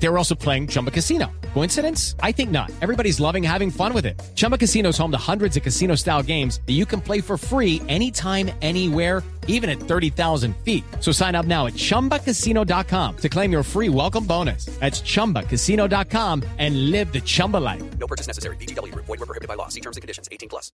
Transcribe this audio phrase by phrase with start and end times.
[0.00, 1.26] They were also playing Chumba Casino.
[1.54, 2.14] Coincidence?
[2.22, 2.70] I think not.
[2.80, 4.20] Everybody's loving having fun with it.
[4.34, 7.36] Chumba Casino is home to hundreds of casino style games that you can play for
[7.36, 10.84] free anytime, anywhere, even at 30,000 feet.
[11.00, 14.66] So sign up now at chumbacasino.com to claim your free welcome bonus.
[14.78, 17.82] That's chumbacasino.com and live the Chumba life.
[17.98, 18.56] No purchase necessary.
[18.56, 18.94] BGW.
[18.94, 19.68] Void were prohibited by law.
[19.68, 20.28] See terms and conditions.
[20.30, 20.70] 18 plus.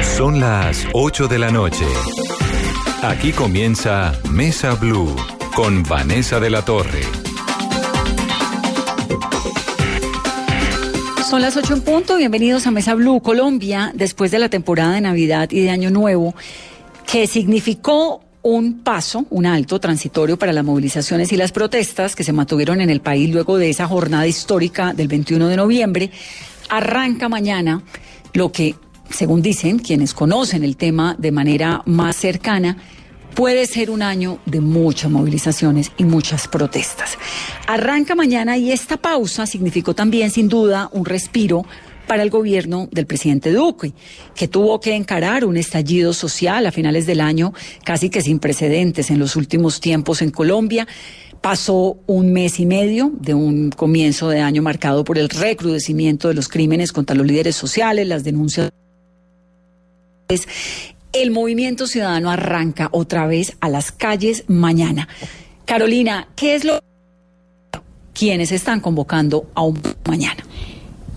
[0.00, 1.86] Son las 8 de la noche.
[3.02, 5.14] Aquí comienza Mesa Blue
[5.54, 7.31] con Vanessa de la Torre.
[11.32, 12.16] Son las 8 en punto.
[12.18, 16.34] Bienvenidos a Mesa Blue Colombia después de la temporada de Navidad y de Año Nuevo,
[17.10, 22.34] que significó un paso, un alto transitorio para las movilizaciones y las protestas que se
[22.34, 26.10] mantuvieron en el país luego de esa jornada histórica del 21 de noviembre.
[26.68, 27.82] Arranca mañana
[28.34, 28.74] lo que,
[29.08, 32.76] según dicen quienes conocen el tema de manera más cercana,
[33.34, 37.18] puede ser un año de muchas movilizaciones y muchas protestas.
[37.66, 41.64] Arranca mañana y esta pausa significó también, sin duda, un respiro
[42.06, 43.92] para el gobierno del presidente Duque,
[44.34, 49.10] que tuvo que encarar un estallido social a finales del año casi que sin precedentes
[49.10, 50.86] en los últimos tiempos en Colombia.
[51.40, 56.34] Pasó un mes y medio de un comienzo de año marcado por el recrudecimiento de
[56.34, 58.70] los crímenes contra los líderes sociales, las denuncias
[61.12, 65.08] el movimiento ciudadano arranca otra vez a las calles mañana.
[65.64, 66.80] Carolina, ¿qué es lo
[68.14, 70.44] quienes están convocando a un mañana?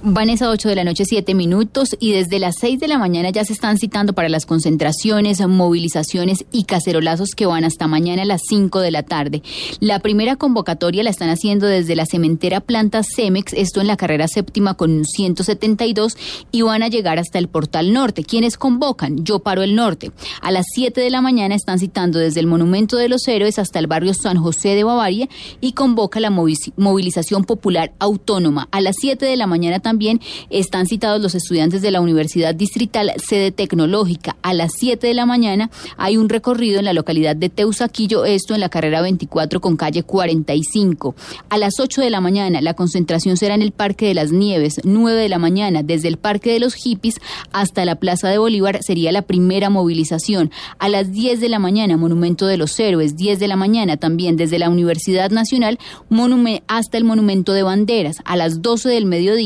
[0.08, 3.44] Vanessa, 8 de la noche, 7 minutos, y desde las 6 de la mañana ya
[3.44, 8.44] se están citando para las concentraciones, movilizaciones y cacerolazos que van hasta mañana a las
[8.48, 9.42] 5 de la tarde.
[9.80, 14.28] La primera convocatoria la están haciendo desde la cementera planta Cemex, esto en la carrera
[14.28, 16.18] séptima con 172,
[16.52, 18.24] y van a llegar hasta el portal norte.
[18.24, 19.26] ¿Quiénes convocan?
[19.26, 20.12] Yo paro el norte.
[20.40, 23.80] A las 7 de la mañana están citando desde el Monumento de los Héroes hasta
[23.80, 25.28] el barrio San José de Bavaria
[25.62, 28.68] y convoca la movilización popular autónoma.
[28.72, 30.20] A las 7 de la mañana también también
[30.50, 34.36] están citados los estudiantes de la Universidad Distrital Sede Tecnológica.
[34.42, 38.54] A las 7 de la mañana hay un recorrido en la localidad de Teusaquillo, esto
[38.54, 41.16] en la carrera 24 con calle 45.
[41.48, 44.82] A las 8 de la mañana la concentración será en el Parque de las Nieves.
[44.84, 47.22] 9 de la mañana desde el Parque de los Hippies
[47.54, 50.52] hasta la Plaza de Bolívar sería la primera movilización.
[50.78, 53.16] A las 10 de la mañana Monumento de los Héroes.
[53.16, 55.80] 10 de la mañana también desde la Universidad Nacional
[56.68, 58.18] hasta el Monumento de Banderas.
[58.26, 59.46] A las 12 del mediodía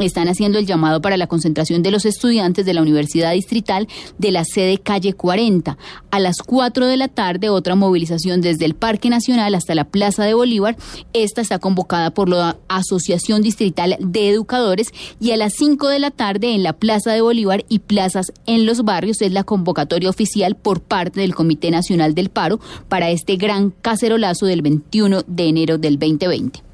[0.00, 3.88] están haciendo el llamado para la concentración de los estudiantes de la Universidad Distrital
[4.18, 5.78] de la sede Calle 40.
[6.10, 10.24] A las 4 de la tarde, otra movilización desde el Parque Nacional hasta la Plaza
[10.24, 10.76] de Bolívar.
[11.12, 14.88] Esta está convocada por la Asociación Distrital de Educadores
[15.20, 18.66] y a las 5 de la tarde en la Plaza de Bolívar y plazas en
[18.66, 23.36] los barrios es la convocatoria oficial por parte del Comité Nacional del Paro para este
[23.36, 26.73] gran cacerolazo del 21 de enero del 2020.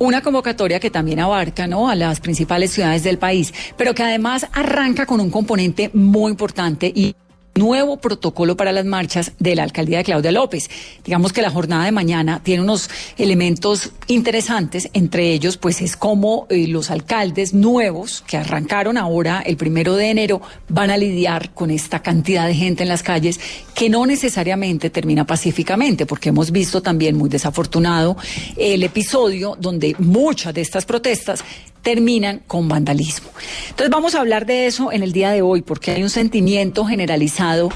[0.00, 1.88] Una convocatoria que también abarca ¿no?
[1.88, 6.86] a las principales ciudades del país, pero que además arranca con un componente muy importante
[6.94, 7.16] y
[7.58, 10.70] nuevo protocolo para las marchas de la alcaldía de Claudia López.
[11.04, 16.46] Digamos que la jornada de mañana tiene unos elementos interesantes, entre ellos pues es como
[16.48, 21.70] eh, los alcaldes nuevos que arrancaron ahora el primero de enero van a lidiar con
[21.70, 23.40] esta cantidad de gente en las calles
[23.74, 28.16] que no necesariamente termina pacíficamente, porque hemos visto también muy desafortunado
[28.56, 31.44] el episodio donde muchas de estas protestas
[31.82, 33.28] terminan con vandalismo.
[33.70, 36.84] Entonces vamos a hablar de eso en el día de hoy, porque hay un sentimiento
[36.84, 37.70] generalizado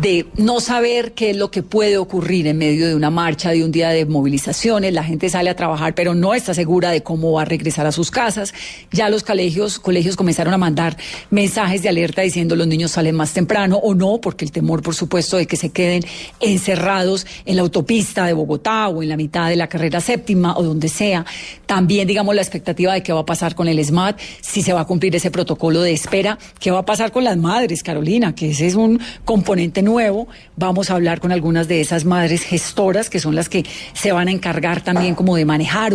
[0.00, 3.64] de no saber qué es lo que puede ocurrir en medio de una marcha, de
[3.64, 4.92] un día de movilizaciones.
[4.92, 7.92] La gente sale a trabajar, pero no está segura de cómo va a regresar a
[7.92, 8.54] sus casas.
[8.92, 10.96] Ya los colegios, colegios comenzaron a mandar
[11.30, 14.94] mensajes de alerta diciendo los niños salen más temprano o no, porque el temor, por
[14.94, 16.04] supuesto, de que se queden
[16.40, 20.62] encerrados en la autopista de Bogotá o en la mitad de la carrera séptima o
[20.62, 21.26] donde sea.
[21.66, 24.80] También, digamos, la expectativa de qué va a pasar con el SMAT, si se va
[24.80, 28.50] a cumplir ese protocolo de espera, qué va a pasar con las madres, Carolina, que
[28.50, 30.28] ese es un componente nuevo.
[30.56, 34.28] Vamos a hablar con algunas de esas madres gestoras, que son las que se van
[34.28, 35.94] a encargar también como de manejar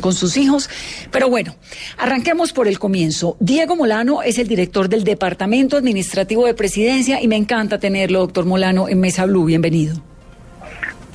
[0.00, 0.68] con sus hijos.
[1.10, 1.54] Pero bueno,
[1.96, 3.36] arranquemos por el comienzo.
[3.40, 8.44] Diego Molano es el director del Departamento Administrativo de Presidencia y me encanta tenerlo, doctor
[8.44, 9.44] Molano, en Mesa Blue.
[9.44, 10.15] Bienvenido.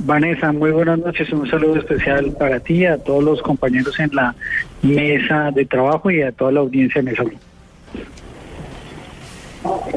[0.04, 1.32] Vanessa, muy buenas noches.
[1.32, 4.36] Un saludo especial para ti, a todos los compañeros en la
[4.82, 7.24] mesa de trabajo y a toda la audiencia de Mesa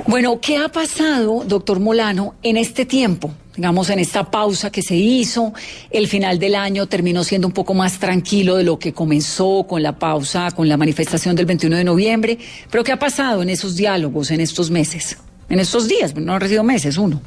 [0.07, 3.35] Bueno, ¿qué ha pasado, doctor Molano, en este tiempo?
[3.57, 5.53] digamos, en esta pausa que se hizo.
[5.89, 9.81] El final del año terminó siendo un poco más tranquilo de lo que comenzó con
[9.81, 12.37] la pausa, con la manifestación del 21 de noviembre.
[12.69, 16.17] Pero ¿qué ha pasado en esos diálogos, en estos meses, en estos días?
[16.17, 17.23] No han sido meses, uno.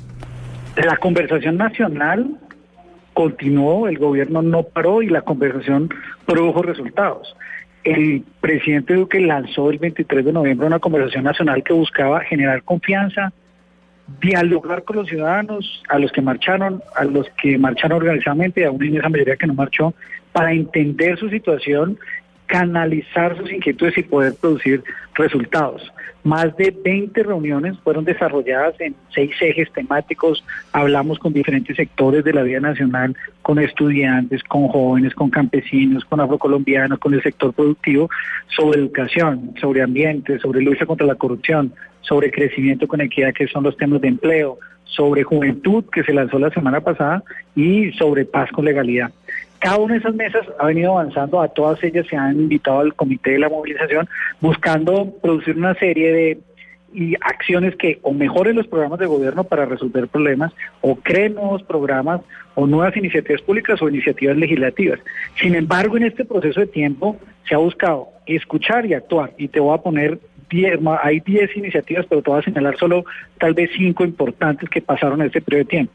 [0.75, 2.37] La conversación nacional
[3.17, 5.89] continuó, el gobierno no paró y la conversación
[6.27, 7.35] produjo resultados.
[7.83, 13.33] El presidente Duque lanzó el 23 de noviembre una conversación nacional que buscaba generar confianza,
[14.21, 18.85] dialogar con los ciudadanos, a los que marcharon, a los que marcharon organizadamente a una
[18.85, 19.95] esa mayoría que no marchó,
[20.31, 21.97] para entender su situación,
[22.45, 24.83] canalizar sus inquietudes y poder producir
[25.17, 25.91] resultados.
[26.23, 30.43] Más de 20 reuniones fueron desarrolladas en seis ejes temáticos.
[30.73, 36.19] Hablamos con diferentes sectores de la vida nacional, con estudiantes, con jóvenes, con campesinos, con
[36.19, 38.09] afrocolombianos, con el sector productivo,
[38.55, 43.63] sobre educación, sobre ambiente, sobre lucha contra la corrupción, sobre crecimiento con equidad, que son
[43.63, 47.23] los temas de empleo, sobre juventud, que se lanzó la semana pasada,
[47.55, 49.11] y sobre paz con legalidad.
[49.59, 52.93] Cada una de esas mesas ha venido avanzando, a todas ellas se han invitado al
[52.93, 54.07] comité de la movilización,
[54.39, 56.39] buscando producir una serie de
[56.93, 61.61] y acciones que o mejoren los programas de gobierno para resolver problemas o creen nuevos
[61.63, 62.21] programas
[62.55, 64.99] o nuevas iniciativas públicas o iniciativas legislativas.
[65.35, 67.17] Sin embargo, en este proceso de tiempo
[67.47, 70.19] se ha buscado escuchar y actuar y te voy a poner
[71.03, 73.03] hay 10 iniciativas, pero te voy a señalar solo
[73.37, 75.93] tal vez cinco importantes que pasaron en este periodo de tiempo.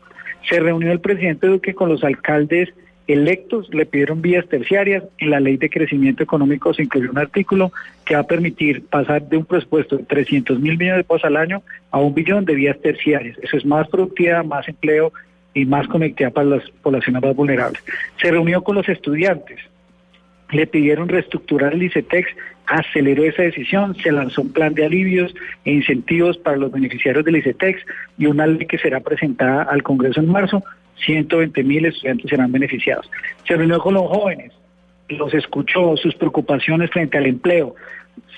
[0.48, 2.68] Se reunió el presidente Duque con los alcaldes
[3.12, 5.04] electos, le pidieron vías terciarias.
[5.18, 7.72] En la ley de crecimiento económico se incluyó un artículo
[8.04, 11.36] que va a permitir pasar de un presupuesto de 300 mil millones de pesos al
[11.36, 13.38] año a un billón de vías terciarias.
[13.42, 15.12] Eso es más productividad, más empleo
[15.54, 17.82] y más conectividad para las poblaciones más vulnerables.
[18.20, 19.60] Se reunió con los estudiantes
[20.52, 22.28] le pidieron reestructurar el ICETEX,
[22.66, 27.36] aceleró esa decisión, se lanzó un plan de alivios e incentivos para los beneficiarios del
[27.36, 27.80] ICETEX
[28.18, 30.62] y una ley que será presentada al Congreso en marzo.
[31.04, 33.10] 120 mil estudiantes serán beneficiados.
[33.46, 34.52] Se reunió con los jóvenes,
[35.08, 37.74] los escuchó, sus preocupaciones frente al empleo,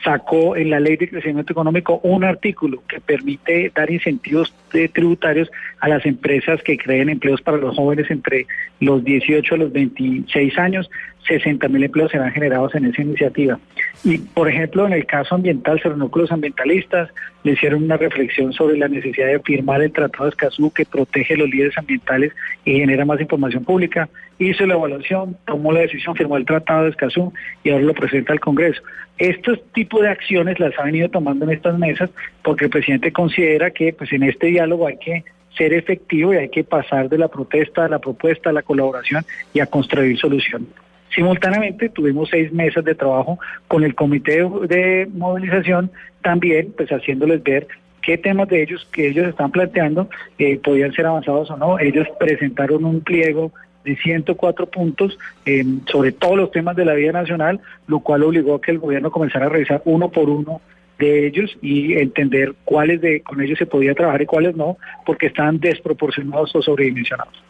[0.04, 4.54] sacó en la ley de crecimiento económico un artículo que permite dar incentivos
[4.92, 8.46] tributarios a las empresas que creen empleos para los jóvenes entre
[8.80, 10.90] los 18 a los 26 años.
[11.26, 13.58] 60 mil empleos serán generados en esa iniciativa.
[14.04, 17.08] Y, por ejemplo, en el caso ambiental, los ambientalistas,
[17.44, 21.36] le hicieron una reflexión sobre la necesidad de firmar el Tratado de Escazú que protege
[21.36, 22.32] los líderes ambientales
[22.64, 24.08] y genera más información pública.
[24.38, 28.32] Hizo la evaluación, tomó la decisión, firmó el Tratado de Escazú y ahora lo presenta
[28.32, 28.82] al Congreso.
[29.18, 32.10] Estos tipos de acciones las ha venido tomando en estas mesas
[32.42, 35.24] porque el presidente considera que pues en este diálogo hay que
[35.56, 39.24] ser efectivo y hay que pasar de la protesta a la propuesta, a la colaboración
[39.52, 40.68] y a construir soluciones.
[41.14, 43.38] Simultáneamente tuvimos seis mesas de trabajo
[43.68, 45.90] con el comité de movilización
[46.22, 47.68] también, pues haciéndoles ver
[48.02, 50.08] qué temas de ellos que ellos están planteando
[50.38, 51.78] eh, podían ser avanzados o no.
[51.78, 53.52] Ellos presentaron un pliego
[53.84, 58.54] de 104 puntos eh, sobre todos los temas de la vida nacional, lo cual obligó
[58.54, 60.60] a que el gobierno comenzara a revisar uno por uno
[60.98, 65.26] de ellos y entender cuáles de con ellos se podía trabajar y cuáles no, porque
[65.26, 67.42] están desproporcionados o sobredimensionados.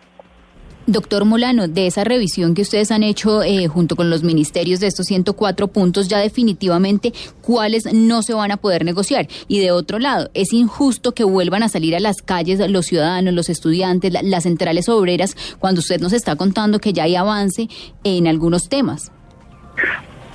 [0.87, 4.87] Doctor Molano, de esa revisión que ustedes han hecho eh, junto con los ministerios de
[4.87, 9.27] estos 104 puntos, ya definitivamente cuáles no se van a poder negociar.
[9.49, 13.33] Y de otro lado, es injusto que vuelvan a salir a las calles los ciudadanos,
[13.33, 17.69] los estudiantes, las centrales obreras, cuando usted nos está contando que ya hay avance
[18.05, 19.11] en algunos temas.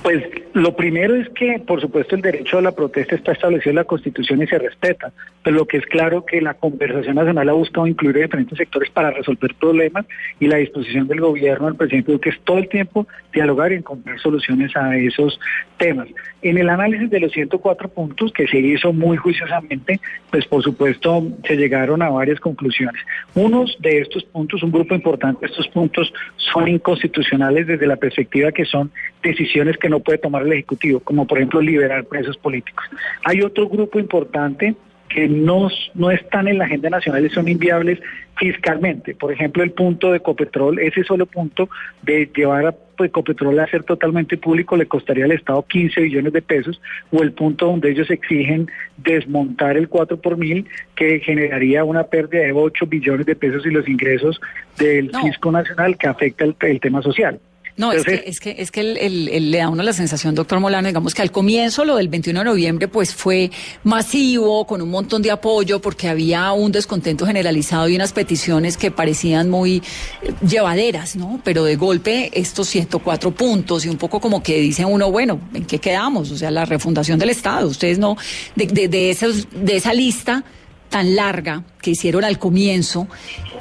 [0.02, 0.24] Pues
[0.54, 3.84] lo primero es que, por supuesto, el derecho a la protesta está establecido en la
[3.84, 5.12] Constitución y se respeta,
[5.42, 9.10] pero lo que es claro que la conversación nacional ha buscado incluir diferentes sectores para
[9.10, 10.06] resolver problemas
[10.38, 14.18] y la disposición del gobierno, del presidente Duque, es todo el tiempo dialogar y encontrar
[14.20, 15.38] soluciones a esos
[15.76, 16.08] temas.
[16.40, 21.22] En el análisis de los 104 puntos que se hizo muy juiciosamente, pues por supuesto
[21.46, 23.02] se llegaron a varias conclusiones.
[23.34, 28.50] Unos de estos puntos, un grupo importante de estos puntos, son inconstitucionales desde la perspectiva
[28.50, 28.90] que son
[29.22, 32.84] decisiones que no puede tomar el Ejecutivo, como por ejemplo liberar presos políticos.
[33.24, 34.74] Hay otro grupo importante
[35.10, 37.98] que no, no están en la agenda nacional y son inviables
[38.36, 39.14] fiscalmente.
[39.14, 41.68] Por ejemplo, el punto de Ecopetrol, ese solo punto
[42.02, 46.32] de llevar a pues, Ecopetrol a ser totalmente público le costaría al Estado 15 billones
[46.32, 51.82] de pesos, o el punto donde ellos exigen desmontar el 4 por mil, que generaría
[51.82, 54.40] una pérdida de 8 billones de pesos y los ingresos
[54.78, 57.40] del fisco nacional que afecta el tema social.
[57.76, 61.14] No, es que, es que, es que le da uno la sensación, doctor Molano, digamos
[61.14, 63.50] que al comienzo lo del 21 de noviembre pues fue
[63.84, 68.90] masivo, con un montón de apoyo, porque había un descontento generalizado y unas peticiones que
[68.90, 69.82] parecían muy
[70.22, 71.40] eh, llevaderas, ¿no?
[71.44, 75.64] Pero de golpe estos 104 puntos y un poco como que dice uno, bueno, ¿en
[75.64, 76.30] qué quedamos?
[76.30, 78.16] O sea, la refundación del Estado, ustedes no,
[78.56, 80.44] de, de, de, esos, de esa lista
[80.90, 83.08] tan larga que hicieron al comienzo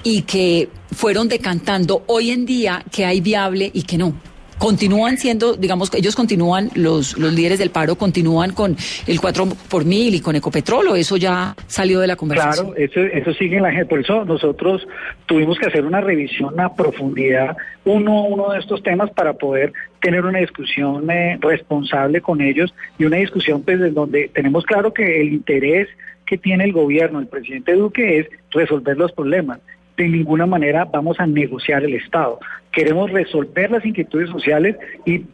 [0.04, 4.14] y que fueron decantando hoy en día que hay viable y que no
[4.60, 8.76] continúan siendo, digamos, ellos continúan, los, los líderes del paro continúan con
[9.08, 12.74] el 4 por mil y con Ecopetrol, o eso ya salió de la conversación.
[12.74, 13.86] Claro, eso, eso sigue en la gente.
[13.86, 14.86] Por eso nosotros
[15.26, 17.56] tuvimos que hacer una revisión a profundidad,
[17.86, 19.72] uno uno de estos temas para poder
[20.02, 24.94] tener una discusión eh, responsable con ellos y una discusión pues en donde tenemos claro
[24.94, 25.88] que el interés
[26.30, 29.60] que tiene el gobierno, el presidente Duque, es resolver los problemas
[29.98, 32.40] de ninguna manera vamos a negociar el Estado.
[32.72, 35.26] Queremos resolver las inquietudes sociales y,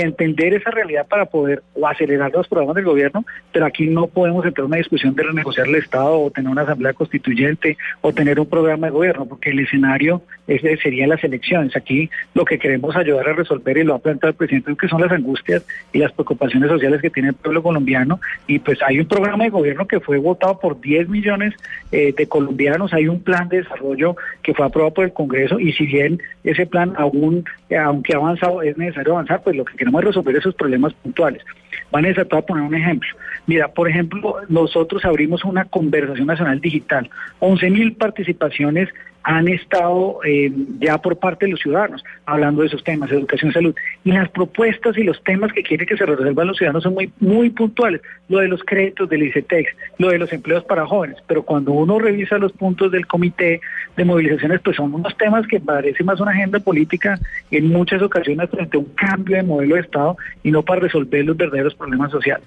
[0.00, 4.44] entender esa realidad para poder o acelerar los programas del gobierno, pero aquí no podemos
[4.44, 8.38] entrar en una discusión de renegociar el Estado o tener una asamblea constituyente o tener
[8.40, 11.76] un programa de gobierno, porque el escenario ese sería las elecciones.
[11.76, 15.00] Aquí lo que queremos ayudar a resolver, y lo ha planteado el presidente, que son
[15.00, 18.20] las angustias y las preocupaciones sociales que tiene el pueblo colombiano.
[18.46, 21.54] Y pues hay un programa de gobierno que fue votado por 10 millones
[21.90, 25.72] eh, de colombianos, hay un plan de desarrollo que fue aprobado por el Congreso y
[25.72, 30.02] si bien ese plan aún, eh, aunque avanzado, es necesario avanzar, pues lo que queremos
[30.02, 31.42] es resolver esos problemas puntuales.
[31.90, 33.08] Vanessa, te voy a poner un ejemplo.
[33.46, 38.88] Mira, por ejemplo, nosotros abrimos una conversación nacional digital, 11 mil participaciones
[39.24, 43.54] han estado eh, ya por parte de los ciudadanos hablando de esos temas, educación y
[43.54, 43.74] salud.
[44.04, 47.12] Y las propuestas y los temas que quieren que se resuelvan los ciudadanos son muy,
[47.20, 48.00] muy puntuales.
[48.28, 51.18] Lo de los créditos del ICETEX, lo de los empleos para jóvenes.
[51.26, 53.60] Pero cuando uno revisa los puntos del comité
[53.96, 57.18] de movilizaciones, pues son unos temas que parecen más una agenda política
[57.50, 61.24] en muchas ocasiones frente a un cambio de modelo de Estado y no para resolver
[61.24, 62.46] los verdaderos problemas sociales.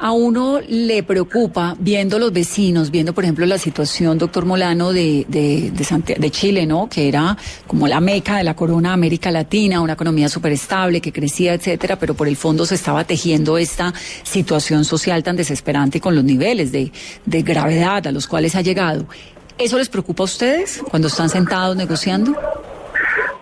[0.00, 5.26] A uno le preocupa, viendo los vecinos, viendo, por ejemplo, la situación, doctor Molano, de,
[5.28, 6.88] de, de, Chile, ¿no?
[6.88, 7.36] Que era
[7.66, 11.96] como la meca de la corona América Latina, una economía súper estable, que crecía, etcétera,
[11.98, 16.70] pero por el fondo se estaba tejiendo esta situación social tan desesperante con los niveles
[16.70, 16.92] de,
[17.26, 19.06] de gravedad a los cuales ha llegado.
[19.58, 22.36] ¿Eso les preocupa a ustedes cuando están sentados negociando?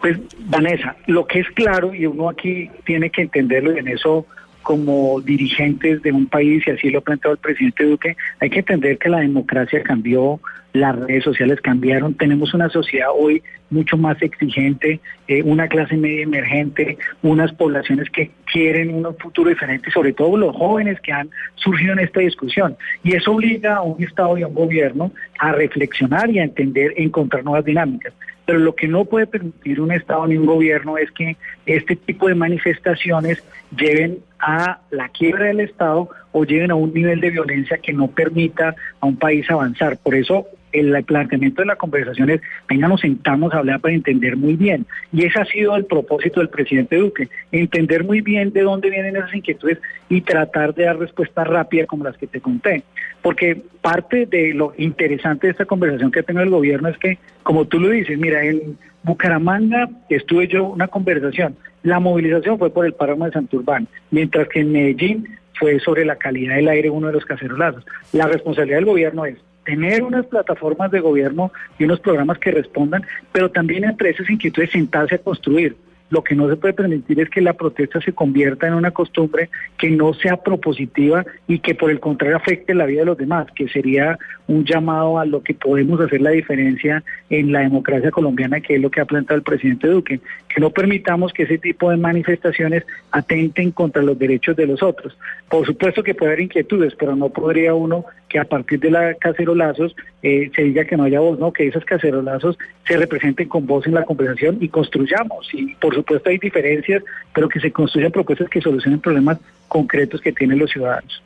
[0.01, 4.25] Pues, Vanessa, lo que es claro, y uno aquí tiene que entenderlo, y en eso
[4.67, 8.59] como dirigentes de un país, y así lo ha planteado el presidente Duque, hay que
[8.59, 10.41] entender que la democracia cambió,
[10.73, 16.25] las redes sociales cambiaron, tenemos una sociedad hoy mucho más exigente, eh, una clase media
[16.25, 21.93] emergente, unas poblaciones que quieren un futuro diferente, sobre todo los jóvenes que han surgido
[21.93, 22.77] en esta discusión.
[23.05, 26.93] Y eso obliga a un Estado y a un gobierno a reflexionar y a entender,
[26.97, 28.13] encontrar nuevas dinámicas.
[28.47, 31.37] Pero lo que no puede permitir un Estado ni un gobierno es que
[31.67, 33.43] este tipo de manifestaciones
[33.77, 38.09] lleven a la quiebra del Estado o lleven a un nivel de violencia que no
[38.09, 39.99] permita a un país avanzar.
[39.99, 40.47] Por eso
[40.79, 44.87] el planteamiento de la conversación es, venga, nos sentamos a hablar para entender muy bien.
[45.13, 49.17] Y ese ha sido el propósito del presidente Duque, entender muy bien de dónde vienen
[49.17, 49.79] esas inquietudes
[50.09, 52.83] y tratar de dar respuestas rápidas como las que te conté.
[53.23, 57.19] Porque parte de lo interesante de esta conversación que ha tenido el gobierno es que,
[57.43, 61.57] como tú lo dices, mira, en Bucaramanga estuve yo una conversación.
[61.83, 65.29] La movilización fue por el páramo de Santurbán, mientras que en Medellín
[65.59, 67.85] fue sobre la calidad del aire uno de los cacerolazos.
[68.13, 73.05] La responsabilidad del gobierno es tener unas plataformas de gobierno y unos programas que respondan,
[73.33, 75.77] pero también entre esas inquietudes sentarse a construir.
[76.11, 79.51] Lo que no se puede permitir es que la protesta se convierta en una costumbre
[79.77, 83.49] que no sea propositiva y que por el contrario afecte la vida de los demás,
[83.55, 88.61] que sería un llamado a lo que podemos hacer la diferencia en la democracia colombiana,
[88.61, 91.91] que es lo que ha planteado el presidente Duque, que no permitamos que ese tipo
[91.91, 95.17] de manifestaciones atenten contra los derechos de los otros.
[95.49, 99.15] Por supuesto que puede haber inquietudes, pero no podría uno que a partir de la
[99.15, 103.67] cacerolazos eh, se diga que no haya voz, no, que esos cacerolazos se representen con
[103.67, 105.49] voz en la conversación y construyamos.
[105.53, 107.03] Y por supuesto hay diferencias,
[107.35, 109.39] pero que se construyan propuestas que solucionen problemas
[109.69, 111.23] concretos que tienen los ciudadanos.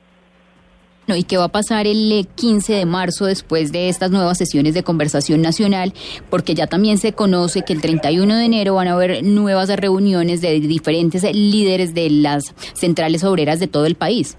[1.16, 4.82] ¿Y qué va a pasar el 15 de marzo después de estas nuevas sesiones de
[4.82, 5.92] conversación nacional?
[6.28, 10.40] Porque ya también se conoce que el 31 de enero van a haber nuevas reuniones
[10.40, 14.36] de diferentes líderes de las centrales obreras de todo el país.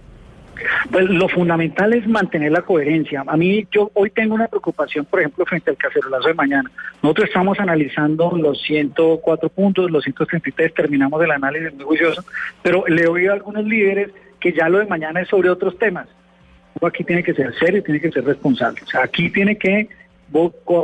[0.92, 3.24] Pues lo fundamental es mantener la coherencia.
[3.26, 6.72] A mí, yo hoy tengo una preocupación, por ejemplo, frente al cacerolazo de mañana.
[7.02, 12.24] Nosotros estamos analizando los 104 puntos, los 133, terminamos el análisis muy juicioso,
[12.62, 16.08] pero le oído a algunos líderes que ya lo de mañana es sobre otros temas.
[16.82, 18.82] Aquí tiene que ser serio, tiene que ser responsable.
[18.84, 19.88] O sea, aquí tiene que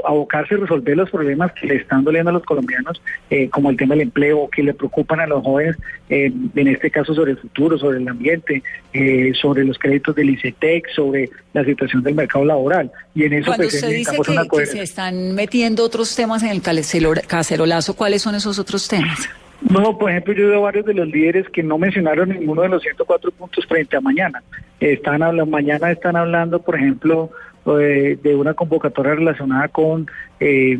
[0.05, 3.77] abocarse a resolver los problemas que le están doliendo a los colombianos, eh, como el
[3.77, 5.77] tema del empleo, que le preocupan a los jóvenes,
[6.09, 8.63] eh, en este caso sobre el futuro, sobre el ambiente,
[8.93, 12.91] eh, sobre los créditos del ICETEX, sobre la situación del mercado laboral.
[13.15, 14.17] Y en eso Cuando pues, usted dice
[14.51, 19.29] que, se están metiendo otros temas en el cacerolazo, ¿cuáles son esos otros temas?
[19.61, 22.81] No, por ejemplo, yo veo varios de los líderes que no mencionaron ninguno de los
[22.83, 24.43] 104 puntos frente a mañana.
[24.79, 27.31] Están hablando, mañana están hablando, por ejemplo,
[27.79, 30.07] eh, de una convocatoria relacionada con,
[30.39, 30.77] eh,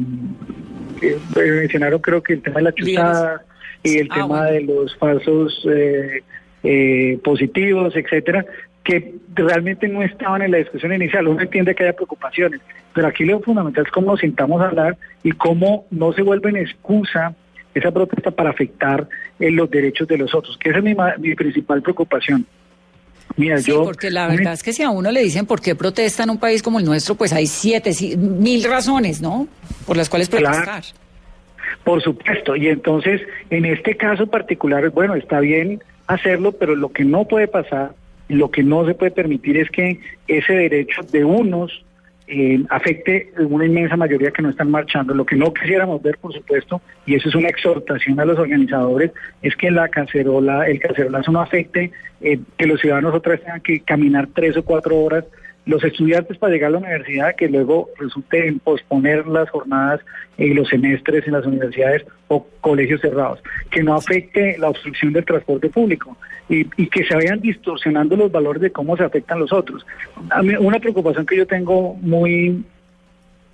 [1.02, 3.42] eh, mencionaron creo que el tema de la chuzada
[3.84, 4.52] y el Ah, tema bueno.
[4.52, 6.24] de los falsos eh,
[6.64, 8.46] eh, positivos, etcétera,
[8.84, 11.28] que realmente no estaban en la discusión inicial.
[11.28, 12.62] Uno entiende que haya preocupaciones,
[12.94, 16.50] pero aquí lo fundamental es cómo nos sintamos a hablar y cómo no se vuelve
[16.50, 17.36] en excusa
[17.76, 19.08] esa protesta para afectar
[19.40, 22.46] eh, los derechos de los otros, que esa es mi, mi principal preocupación.
[23.38, 25.76] Mira, Sí, yo porque la verdad es que si a uno le dicen por qué
[25.76, 29.48] protesta en un país como el nuestro, pues hay siete, si- mil razones, ¿no?
[29.86, 30.46] Por las cuales Claro.
[30.48, 30.84] protestar.
[31.84, 37.06] Por supuesto, y entonces en este caso particular, bueno, está bien hacerlo, pero lo que
[37.06, 37.92] no puede pasar,
[38.28, 41.84] lo que no se puede permitir es que ese derecho de unos
[42.28, 45.14] eh, afecte una inmensa mayoría que no están marchando.
[45.14, 49.12] Lo que no quisiéramos ver, por supuesto, y eso es una exhortación a los organizadores,
[49.42, 51.92] es que la cacerola, el cacerolazo no afecte
[52.22, 55.26] eh, que los ciudadanos otra vez tengan que caminar tres o cuatro horas
[55.68, 60.00] los estudiantes para llegar a la universidad, que luego resulte en posponer las jornadas
[60.38, 65.26] y los semestres en las universidades o colegios cerrados, que no afecte la obstrucción del
[65.26, 69.86] transporte público y, que se vayan distorsionando los valores de cómo se afectan los otros.
[70.30, 72.64] A mí, una preocupación que yo tengo muy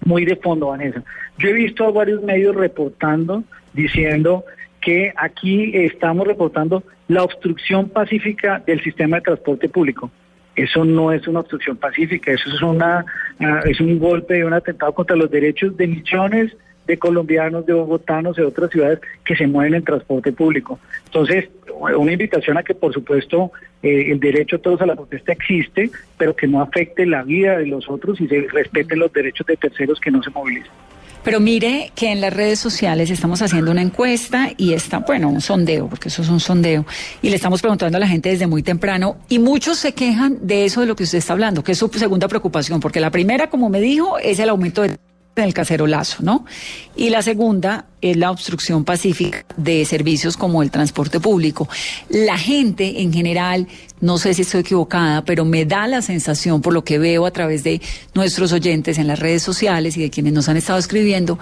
[0.06, 1.02] muy de fondo, Vanessa.
[1.38, 4.44] Yo he visto a varios medios reportando, diciendo
[4.82, 10.12] que aquí estamos reportando la obstrucción pacífica del sistema de transporte público.
[10.56, 13.06] Eso no es una obstrucción pacífica, eso es una
[13.40, 16.56] ah, es un golpe, un atentado contra los derechos de millones
[16.88, 20.80] de colombianos, de bogotanos, de otras ciudades que se mueven en transporte público.
[21.06, 25.32] Entonces, una invitación a que, por supuesto, eh, el derecho a todos a la protesta
[25.32, 29.48] existe, pero que no afecte la vida de los otros y se respeten los derechos
[29.48, 30.72] de terceros que no se movilicen.
[31.24, 35.42] Pero mire que en las redes sociales estamos haciendo una encuesta y está, bueno, un
[35.42, 36.86] sondeo, porque eso es un sondeo,
[37.22, 40.66] y le estamos preguntando a la gente desde muy temprano, y muchos se quejan de
[40.66, 43.50] eso de lo que usted está hablando, que es su segunda preocupación, porque la primera,
[43.50, 44.98] como me dijo, es el aumento de
[45.36, 46.46] en el cacerolazo, ¿no?
[46.96, 51.68] Y la segunda es la obstrucción pacífica de servicios como el transporte público.
[52.10, 53.68] La gente en general,
[54.00, 57.32] no sé si estoy equivocada, pero me da la sensación, por lo que veo a
[57.32, 57.82] través de
[58.14, 61.40] nuestros oyentes en las redes sociales y de quienes nos han estado escribiendo,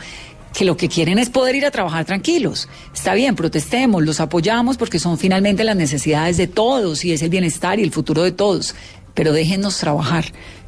[0.53, 2.69] que lo que quieren es poder ir a trabajar tranquilos.
[2.93, 7.29] Está bien, protestemos, los apoyamos porque son finalmente las necesidades de todos y es el
[7.29, 8.75] bienestar y el futuro de todos,
[9.13, 10.25] pero déjennos trabajar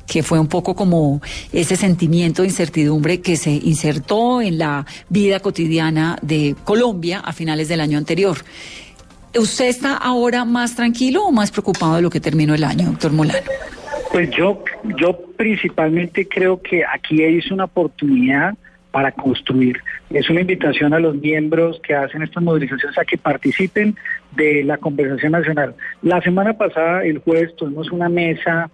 [0.08, 5.40] que fue un poco como ese sentimiento de incertidumbre que se insertó en la vida
[5.40, 8.38] cotidiana de Colombia a finales del año anterior.
[9.38, 13.12] ¿Usted está ahora más tranquilo o más preocupado de lo que terminó el año, doctor
[13.12, 13.40] Molano?
[14.12, 14.64] Pues yo,
[15.00, 18.54] yo principalmente creo que aquí es una oportunidad
[18.92, 19.80] para construir.
[20.12, 23.96] Es una invitación a los miembros que hacen estas movilizaciones a que participen
[24.36, 25.74] de la conversación nacional.
[26.04, 28.70] La semana pasada, el jueves, tuvimos una mesa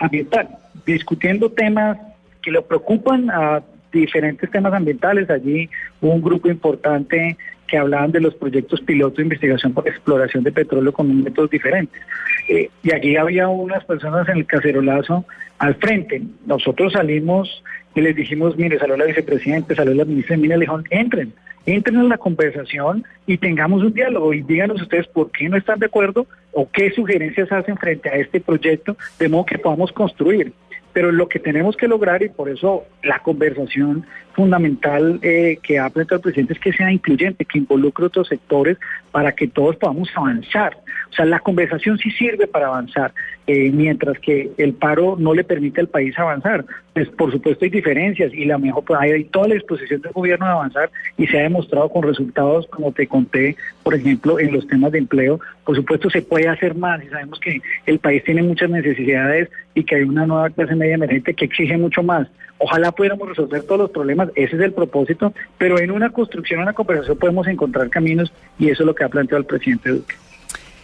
[0.00, 0.48] ambiental,
[0.84, 1.98] discutiendo temas
[2.42, 5.30] que le preocupan a diferentes temas ambientales.
[5.30, 5.68] Allí
[6.00, 7.36] un grupo importante
[7.70, 12.02] que hablaban de los proyectos piloto de investigación por exploración de petróleo con métodos diferentes.
[12.48, 15.24] Eh, y aquí había unas personas en el cacerolazo
[15.58, 16.20] al frente.
[16.46, 17.62] Nosotros salimos
[17.94, 21.32] y les dijimos, mire, salió la vicepresidenta, salió la ministra Minas, le dijeron, entren,
[21.64, 25.78] entren en la conversación y tengamos un diálogo y díganos ustedes por qué no están
[25.78, 30.52] de acuerdo o qué sugerencias hacen frente a este proyecto, de modo que podamos construir.
[30.92, 35.88] Pero lo que tenemos que lograr, y por eso la conversación fundamental eh, que ha
[35.90, 38.78] planteado el presidente es que sea incluyente, que involucre otros sectores
[39.10, 40.76] para que todos podamos avanzar.
[41.10, 43.12] O sea, la conversación sí sirve para avanzar,
[43.46, 46.64] eh, mientras que el paro no le permite al país avanzar.
[46.92, 50.46] Pues por supuesto hay diferencias y la mejor, pues, hay toda la disposición del gobierno
[50.46, 54.66] de avanzar y se ha demostrado con resultados, como te conté, por ejemplo, en los
[54.66, 55.40] temas de empleo.
[55.64, 59.84] Por supuesto se puede hacer más y sabemos que el país tiene muchas necesidades y
[59.84, 62.28] que hay una nueva clase media emergente que exige mucho más.
[62.58, 66.64] Ojalá pudiéramos resolver todos los problemas, ese es el propósito, pero en una construcción, en
[66.64, 70.14] una conversación podemos encontrar caminos y eso es lo que ha planteado el presidente Duque.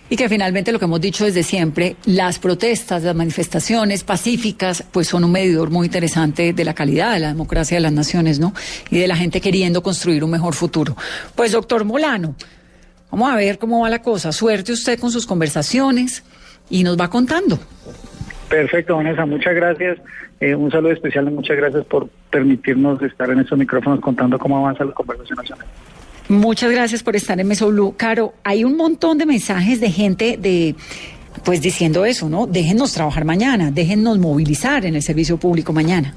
[0.08, 5.08] Y que finalmente lo que hemos dicho desde siempre, las protestas, las manifestaciones pacíficas, pues
[5.08, 8.52] son un medidor muy interesante de la calidad de la democracia de las naciones, ¿no?
[8.90, 10.96] Y de la gente queriendo construir un mejor futuro.
[11.34, 12.36] Pues doctor Molano,
[13.10, 14.30] vamos a ver cómo va la cosa.
[14.30, 16.22] Suerte usted con sus conversaciones
[16.70, 17.58] y nos va contando.
[18.48, 19.98] Perfecto, Vanessa, muchas gracias.
[20.38, 24.58] Eh, un saludo especial y muchas gracias por permitirnos estar en estos micrófonos contando cómo
[24.58, 25.66] avanza la conversación nacional.
[26.28, 27.94] Muchas gracias por estar en Meso Blue.
[27.96, 30.74] Caro, hay un montón de mensajes de gente de
[31.46, 32.48] pues diciendo eso, ¿no?
[32.48, 36.12] Déjennos trabajar mañana, déjennos movilizar en el servicio público mañana.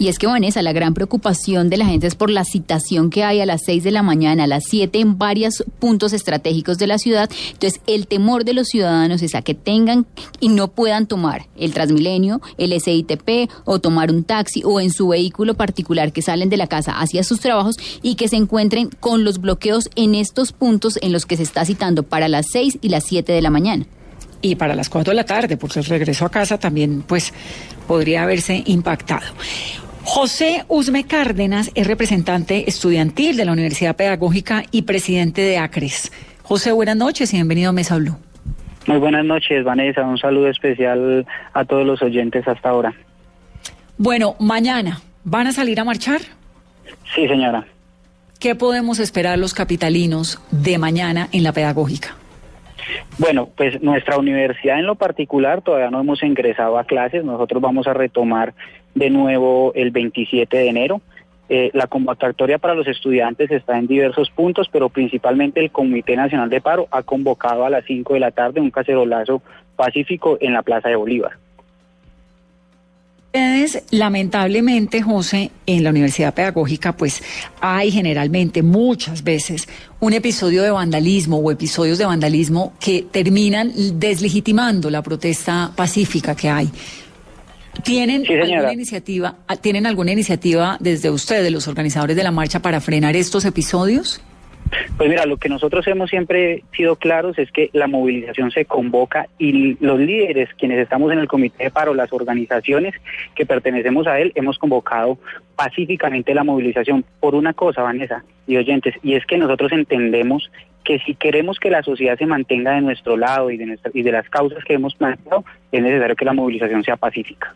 [0.00, 3.22] Y es que, Vanessa, la gran preocupación de la gente es por la citación que
[3.22, 6.88] hay a las 6 de la mañana, a las 7 en varios puntos estratégicos de
[6.88, 7.30] la ciudad.
[7.52, 10.04] Entonces, el temor de los ciudadanos es a que tengan
[10.40, 15.06] y no puedan tomar el Transmilenio, el SITP o tomar un taxi o en su
[15.06, 19.22] vehículo particular que salen de la casa hacia sus trabajos y que se encuentren con
[19.22, 22.88] los bloqueos en estos puntos en los que se está citando para las 6 y
[22.88, 23.86] las 7 de la mañana
[24.42, 27.32] y para las 4 de la tarde, porque el regreso a casa también pues
[27.86, 29.26] podría haberse impactado.
[30.04, 36.12] José Usme Cárdenas es representante estudiantil de la Universidad Pedagógica y presidente de ACRES.
[36.42, 38.16] José, buenas noches y bienvenido a Mesa Blue.
[38.86, 40.02] Muy buenas noches, Vanessa.
[40.02, 42.92] Un saludo especial a todos los oyentes hasta ahora.
[43.96, 46.20] Bueno, mañana, ¿van a salir a marchar?
[47.14, 47.64] Sí, señora.
[48.40, 52.16] ¿Qué podemos esperar los capitalinos de mañana en la pedagógica?
[53.18, 57.24] Bueno, pues nuestra universidad en lo particular todavía no hemos ingresado a clases.
[57.24, 58.54] Nosotros vamos a retomar
[58.94, 61.00] de nuevo el 27 de enero.
[61.48, 66.48] Eh, la convocatoria para los estudiantes está en diversos puntos, pero principalmente el Comité Nacional
[66.48, 69.42] de Paro ha convocado a las 5 de la tarde un cacerolazo
[69.76, 71.32] pacífico en la Plaza de Bolívar.
[73.34, 77.22] Ustedes, lamentablemente, José, en la Universidad Pedagógica, pues
[77.62, 79.66] hay generalmente, muchas veces,
[80.00, 86.50] un episodio de vandalismo o episodios de vandalismo que terminan deslegitimando la protesta pacífica que
[86.50, 86.68] hay.
[87.82, 93.16] ¿Tienen alguna iniciativa, ¿Tienen alguna iniciativa desde ustedes, los organizadores de la marcha, para frenar
[93.16, 94.20] estos episodios?
[94.96, 99.26] Pues mira, lo que nosotros hemos siempre sido claros es que la movilización se convoca
[99.38, 102.94] y los líderes, quienes estamos en el comité de paro, las organizaciones
[103.34, 105.18] que pertenecemos a él, hemos convocado
[105.56, 110.50] pacíficamente la movilización por una cosa, Vanessa y oyentes, y es que nosotros entendemos
[110.84, 114.12] que si queremos que la sociedad se mantenga de nuestro lado y de, y de
[114.12, 117.54] las causas que hemos planteado, es necesario que la movilización sea pacífica.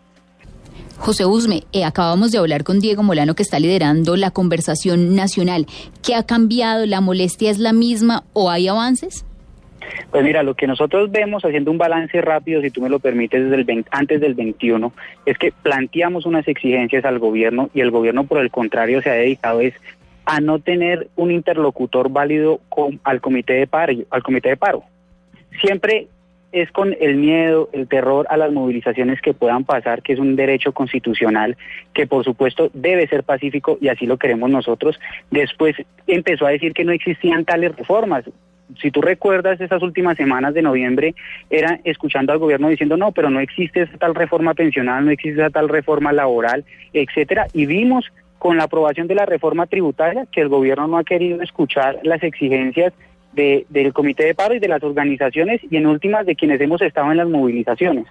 [0.98, 5.66] José Usme, eh, acabamos de hablar con Diego Molano que está liderando la conversación nacional.
[6.04, 6.86] ¿Qué ha cambiado?
[6.86, 9.24] ¿La molestia es la misma o hay avances?
[10.10, 13.48] Pues mira, lo que nosotros vemos haciendo un balance rápido, si tú me lo permites,
[13.50, 14.92] desde el antes del 21,
[15.26, 19.14] es que planteamos unas exigencias al gobierno y el gobierno por el contrario se ha
[19.14, 19.74] dedicado es
[20.24, 24.82] a no tener un interlocutor válido con, al comité de paro, al comité de paro.
[25.60, 26.08] Siempre
[26.52, 30.36] es con el miedo, el terror a las movilizaciones que puedan pasar, que es un
[30.36, 31.56] derecho constitucional
[31.92, 34.98] que por supuesto debe ser pacífico y así lo queremos nosotros.
[35.30, 38.24] Después empezó a decir que no existían tales reformas.
[38.80, 41.14] Si tú recuerdas esas últimas semanas de noviembre,
[41.50, 45.40] era escuchando al gobierno diciendo no, pero no existe esa tal reforma pensional, no existe
[45.40, 50.40] esa tal reforma laboral, etcétera, y vimos con la aprobación de la reforma tributaria que
[50.40, 52.92] el gobierno no ha querido escuchar las exigencias
[53.36, 57.10] del comité de paro y de las organizaciones y en últimas de quienes hemos estado
[57.10, 58.06] en las movilizaciones.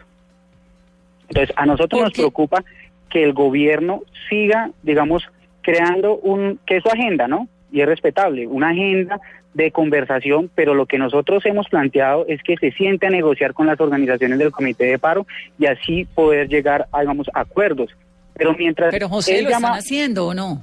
[1.28, 2.64] Entonces, a nosotros nos preocupa
[3.10, 5.24] que el gobierno siga, digamos,
[5.62, 7.48] creando un, que es su agenda, ¿no?
[7.72, 9.20] Y es respetable, una agenda
[9.56, 13.68] de conversación, pero lo que nosotros hemos planteado es que se siente a negociar con
[13.68, 15.26] las organizaciones del comité de paro
[15.58, 17.90] y así poder llegar a, digamos, acuerdos.
[18.36, 18.92] Pero mientras...
[18.92, 20.62] Pero José, ¿lo están haciendo o no?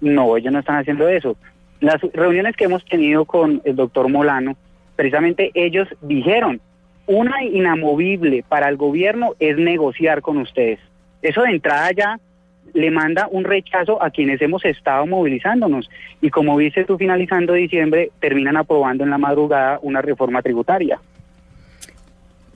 [0.00, 1.36] No, ellos no están haciendo eso.
[1.80, 4.56] Las reuniones que hemos tenido con el doctor Molano,
[4.96, 6.60] precisamente ellos dijeron,
[7.06, 10.80] una inamovible para el gobierno es negociar con ustedes.
[11.22, 12.20] Eso de entrada ya
[12.74, 15.88] le manda un rechazo a quienes hemos estado movilizándonos.
[16.20, 21.00] Y como viste tú finalizando diciembre, terminan aprobando en la madrugada una reforma tributaria.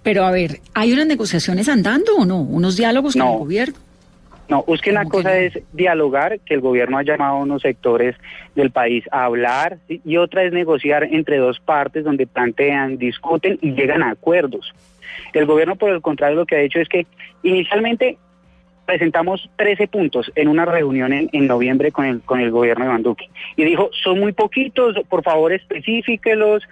[0.03, 2.41] Pero a ver, ¿hay unas negociaciones andando o no?
[2.41, 3.79] ¿Unos diálogos con el gobierno?
[4.49, 8.17] No, es que una cosa es dialogar, que el gobierno ha llamado a unos sectores
[8.55, 13.73] del país a hablar, y otra es negociar entre dos partes donde plantean, discuten y
[13.73, 14.75] llegan a acuerdos.
[15.33, 17.07] El gobierno, por el contrario, lo que ha hecho es que
[17.43, 18.19] inicialmente
[18.85, 23.31] presentamos 13 puntos en una reunión en, noviembre con el, con el gobierno de Banduque.
[23.57, 26.65] Y dijo, son muy poquitos, por favor especifíquelos,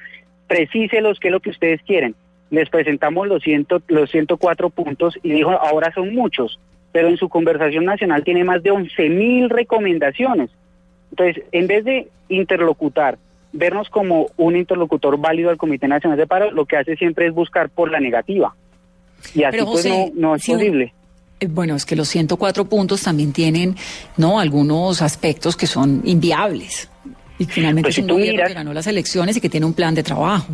[0.48, 2.14] precíselos, qué es lo que ustedes quieren.
[2.50, 6.59] Les presentamos los, ciento, los 104 puntos y dijo, ahora son muchos
[6.92, 10.50] pero en su conversación nacional tiene más de 11.000 recomendaciones.
[11.11, 13.18] Entonces, en vez de interlocutar,
[13.53, 17.35] vernos como un interlocutor válido al Comité Nacional de Paro, lo que hace siempre es
[17.35, 18.55] buscar por la negativa.
[19.35, 20.94] Y así pues no, es posible.
[21.40, 23.76] Eh, bueno, es que los 104 puntos también tienen,
[24.16, 24.40] ¿no?
[24.40, 26.90] Algunos aspectos que son inviables.
[27.40, 29.94] Y finalmente pues es un gobierno que ganó las elecciones y que tiene un plan
[29.94, 30.53] de trabajo.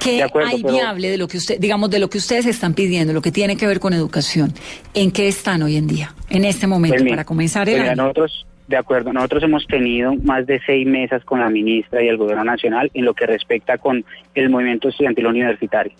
[0.00, 3.22] ¿Qué hay viable de lo que usted, digamos, de lo que ustedes están pidiendo, lo
[3.22, 4.52] que tiene que ver con educación?
[4.94, 8.46] ¿En qué están hoy en día, en este momento, pues para comenzar el pues Nosotros,
[8.66, 12.42] de acuerdo, nosotros hemos tenido más de seis mesas con la ministra y el gobierno
[12.42, 15.92] nacional en lo que respecta con el movimiento estudiantil universitario.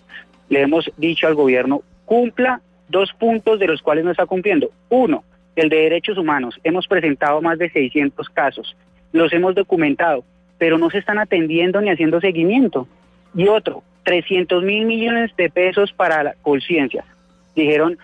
[0.49, 4.69] le hemos dicho al gobierno, cumpla dos puntos de los cuales no está cumpliendo.
[4.89, 5.23] Uno,
[5.55, 6.59] el de derechos humanos.
[6.63, 8.75] Hemos presentado más de 600 casos,
[9.15, 10.25] los hemos documentado,
[10.57, 12.85] pero no se están atendiendo ni haciendo seguimiento.
[13.33, 17.05] Y otro, 300 mil millones de pesos para la conciencia.
[17.55, 17.97] Dijeron,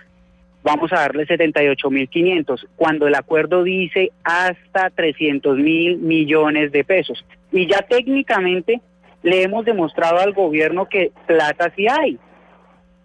[0.64, 6.86] vamos a darle 78 mil 500, cuando el acuerdo dice hasta 300 mil millones de
[6.86, 7.26] pesos.
[7.52, 8.80] Y ya técnicamente
[9.22, 12.18] le hemos demostrado al gobierno que plata sí hay.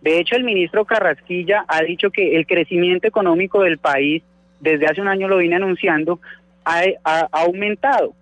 [0.01, 4.23] De hecho, el ministro Carrasquilla ha dicho que el crecimiento económico del país,
[4.61, 6.21] desde hace un año lo vine anunciando,
[6.66, 8.12] ha, aumentado.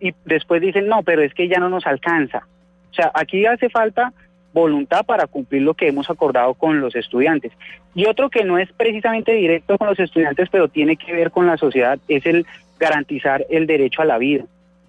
[0.00, 2.46] Y después dicen, no, pero es que ya no nos alcanza.
[2.90, 4.12] O sea, aquí hace falta
[4.52, 7.52] voluntad para cumplir lo que hemos acordado con los estudiantes.
[7.94, 11.46] Y otro que no es precisamente directo con los estudiantes, pero tiene que ver con
[11.46, 12.46] la sociedad, es el
[12.78, 14.44] garantizar el derecho a la vida.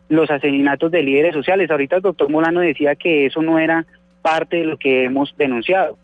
[0.07, 1.71] Los asesinatos de líderes sociales.
[1.71, 3.85] Ahorita el doctor Molano decía que eso no era
[4.21, 5.97] parte de lo que hemos denunciado.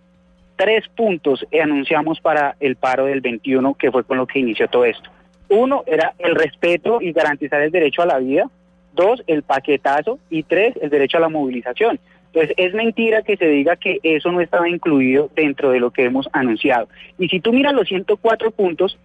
[0.56, 4.86] Tres puntos anunciamos para el paro del 21, que fue con lo que inició todo
[4.86, 5.10] esto.
[5.52, 8.50] Uno era el respeto y garantizar el derecho a la vida.
[8.94, 10.18] Dos, el paquetazo.
[10.30, 12.00] Y tres, el derecho a la movilización.
[12.28, 16.06] Entonces, es mentira que se diga que eso no estaba incluido dentro de lo que
[16.06, 16.88] hemos anunciado.
[17.20, 18.98] Y si tú miras los 104 puntos,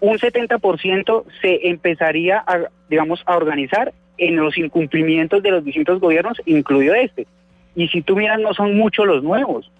[0.00, 6.42] un 70% se empezaría a, digamos, a organizar en los incumplimientos de los distintos gobiernos,
[6.46, 7.28] incluido este.
[7.76, 9.70] Y si tú miras, no son muchos los nuevos.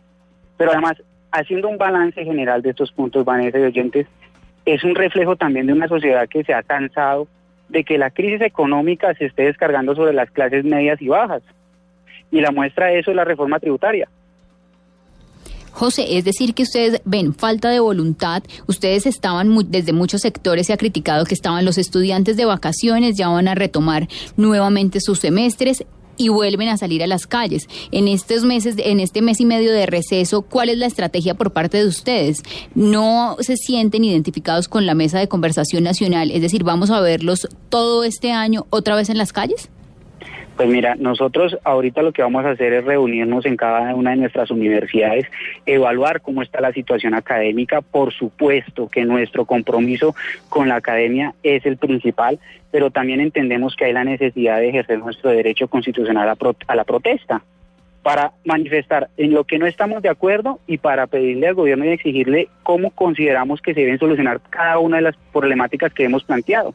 [0.57, 4.07] Pero además, haciendo un balance general de estos puntos, Vanessa y oyentes,
[4.66, 7.29] es un reflejo también de una sociedad que se ha cansado
[7.68, 11.42] de que la crisis económica se esté descargando sobre las clases medias y bajas.
[12.31, 14.09] Y la muestra de eso es la reforma tributaria.
[15.70, 20.72] José, es decir que ustedes ven falta de voluntad, ustedes estaban desde muchos sectores se
[20.72, 25.85] ha criticado que estaban los estudiantes de vacaciones, ya van a retomar nuevamente sus semestres
[26.16, 27.68] y vuelven a salir a las calles.
[27.90, 31.52] En estos meses, en este mes y medio de receso, ¿cuál es la estrategia por
[31.52, 32.42] parte de ustedes?
[32.74, 36.31] ¿No se sienten identificados con la mesa de conversación nacional?
[36.31, 39.70] Es decir, ¿vamos a verlos todo este año otra vez en las calles?
[40.57, 44.16] Pues mira, nosotros ahorita lo que vamos a hacer es reunirnos en cada una de
[44.16, 45.27] nuestras universidades,
[45.66, 47.83] evaluar cómo está la situación académica.
[47.83, 50.14] Por supuesto que nuestro compromiso
[50.49, 52.38] con la academia es el principal,
[52.71, 57.42] pero también entendemos que hay la necesidad de ejercer nuestro derecho constitucional a, la protesta
[58.03, 61.88] para manifestar en lo que no estamos de acuerdo y para pedirle al gobierno y
[61.88, 66.73] exigirle cómo consideramos que se deben solucionar cada una de las problemáticas que hemos planteado.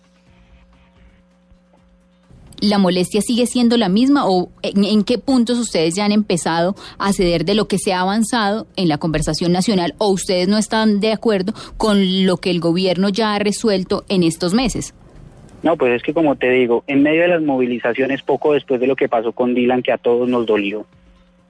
[2.61, 7.11] ¿La molestia sigue siendo la misma o en, qué puntos ustedes ya han empezado a
[7.11, 10.99] ceder de lo que se ha avanzado en la conversación nacional o ustedes no están
[10.99, 14.93] de acuerdo con lo que el gobierno ya ha resuelto en estos meses?
[15.63, 18.87] No, pues es que como te digo, en medio de las movilizaciones, poco después de
[18.87, 20.85] lo que pasó con Dylan, que a todos nos dolió,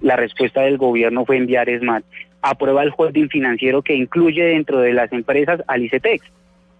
[0.02, 2.04] la respuesta del gobierno fue enviar ESMAD.
[2.42, 6.24] Aprueba el holding financiero que incluye dentro de las empresas al ICETEX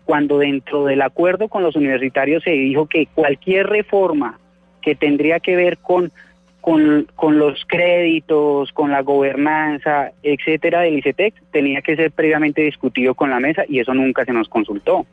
[0.06, 4.40] cuando dentro del acuerdo con los universitarios se dijo que cualquier reforma
[4.82, 6.12] que tendría que ver con,
[6.60, 13.30] con, los créditos, con la gobernanza, etcétera, del ICETEX, tenía que ser previamente discutido con
[13.30, 15.06] la mesa y eso nunca se nos consultó.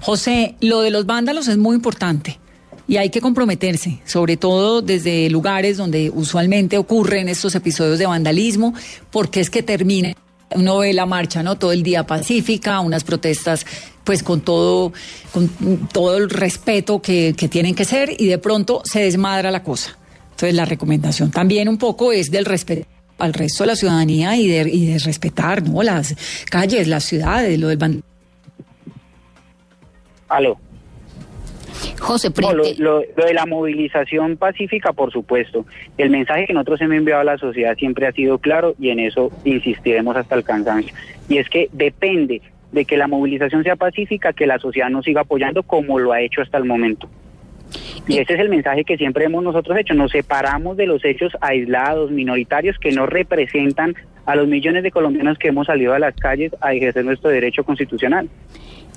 [0.00, 2.38] José, lo de los vándalos es muy importante
[2.86, 8.72] y hay que comprometerse, sobre todo desde lugares donde usualmente ocurren estos episodios de vandalismo,
[9.10, 10.14] porque es que termina
[10.54, 11.56] uno ve la marcha, ¿no?
[11.56, 13.66] Todo el día pacífica, unas protestas
[14.04, 14.92] pues con todo,
[15.32, 15.48] con
[15.92, 19.98] todo el respeto que, tienen que ser y de pronto se desmadra la cosa.
[20.30, 24.46] Entonces la recomendación también un poco es del respeto al resto de la ciudadanía y
[24.46, 25.82] de, y de respetar, ¿no?
[25.82, 26.14] Las
[26.48, 28.02] calles, las ciudades, lo del...
[30.28, 30.58] Aló.
[31.98, 32.30] José,
[32.78, 35.66] lo, de la movilización pacífica, por supuesto.
[35.96, 39.00] El mensaje que nosotros hemos enviado a la sociedad siempre ha sido claro y en
[39.00, 40.94] eso insistiremos hasta el cansancio.
[41.28, 42.40] Y es que depende
[42.72, 46.20] de que la movilización sea pacífica, que la sociedad nos siga apoyando como lo ha
[46.20, 47.08] hecho hasta el momento.
[48.06, 49.94] Y ese es el mensaje que siempre hemos nosotros hecho.
[49.94, 55.38] Nos separamos de los hechos aislados, minoritarios, que no representan a los millones de colombianos
[55.38, 58.28] que hemos salido a las calles a ejercer nuestro derecho constitucional.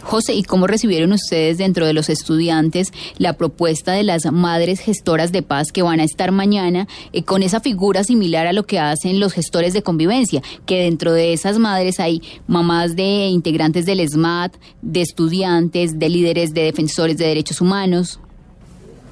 [0.03, 5.31] José, ¿y cómo recibieron ustedes dentro de los estudiantes la propuesta de las madres gestoras
[5.31, 8.79] de paz que van a estar mañana eh, con esa figura similar a lo que
[8.79, 10.41] hacen los gestores de convivencia?
[10.65, 16.53] Que dentro de esas madres hay mamás de integrantes del SMAT, de estudiantes, de líderes
[16.53, 18.19] de defensores de derechos humanos.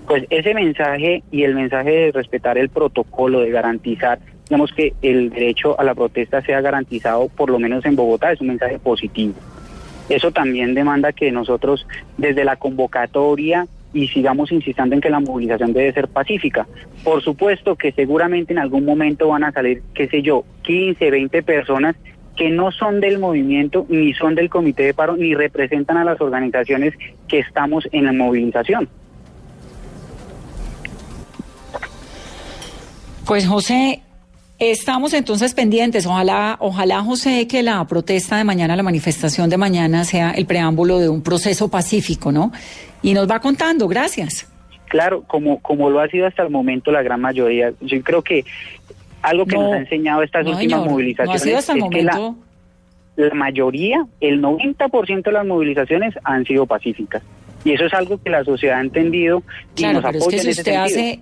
[0.08, 5.30] Pues ese mensaje y el mensaje de respetar el protocolo, de garantizar, digamos que el
[5.30, 9.36] derecho a la protesta sea garantizado por lo menos en Bogotá, es un mensaje positivo.
[10.10, 11.86] Eso también demanda que nosotros
[12.18, 16.68] desde la convocatoria y sigamos insistiendo en que la movilización debe ser pacífica.
[17.04, 21.44] Por supuesto que seguramente en algún momento van a salir, qué sé yo, 15, 20
[21.44, 21.96] personas
[22.36, 26.22] que no son del movimiento, ni son del comité de paro, ni representan a las
[26.22, 26.94] organizaciones
[27.28, 28.88] que estamos en la movilización.
[33.26, 34.02] Pues José,
[34.60, 36.06] estamos entonces pendientes.
[36.06, 41.00] Ojalá, ojalá José, que la protesta de mañana, la manifestación de mañana sea el preámbulo
[41.00, 42.52] de un proceso pacífico, ¿no?
[43.02, 43.88] Y nos va contando.
[43.88, 44.48] Gracias.
[44.90, 47.72] Claro, como, como lo ha sido hasta el momento la gran mayoría.
[47.82, 48.44] Yo creo que
[49.22, 51.74] algo que No, nos ha enseñado estas no, últimas señor, movilizaciones No ha sido hasta
[51.74, 57.22] el es que la, mayoría, el 90% de las movilizaciones han sido pacíficas.
[57.66, 59.44] Y eso es algo que la sociedad ha entendido
[59.76, 61.02] y Claro, nos pero es apoya que si en ese usted sentido.
[61.02, 61.20] hace.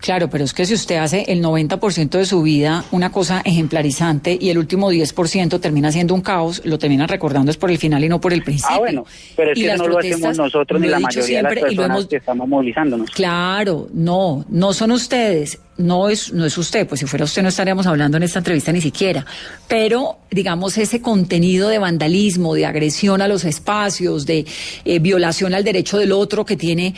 [0.00, 4.36] Claro, pero es que si usted hace el 90% de su vida una cosa ejemplarizante
[4.40, 8.02] y el último 10% termina siendo un caos, lo terminan recordando es por el final
[8.02, 8.76] y no por el principio.
[8.76, 9.04] Ah, bueno,
[9.36, 11.58] pero es Y que las no lo hacemos nosotros ni la mayoría de las siempre
[11.72, 13.10] y lo personas hemos- que estamos movilizándonos.
[13.10, 17.48] Claro, no, no son ustedes, no es, no es usted, pues si fuera usted no
[17.48, 19.24] estaríamos hablando en esta entrevista ni siquiera.
[19.68, 24.46] Pero, digamos, ese contenido de vandalismo, de agresión a los espacios, de
[24.84, 26.94] eh, violación al derecho del otro que tiene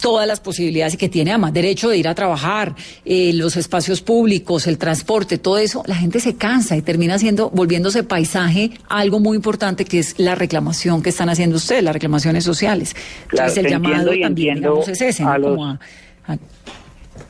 [0.00, 4.00] todas las posibilidades y que tiene además derecho de ir a trabajar, eh, los espacios
[4.00, 9.18] públicos, el transporte, todo eso, la gente se cansa y termina siendo, volviéndose paisaje algo
[9.18, 12.94] muy importante que es la reclamación que están haciendo ustedes, las reclamaciones sociales.
[13.26, 15.30] Claro, Entonces el llamado también, digamos, es ese, ¿no?
[15.32, 15.80] a los- Como a-
[16.28, 16.38] a-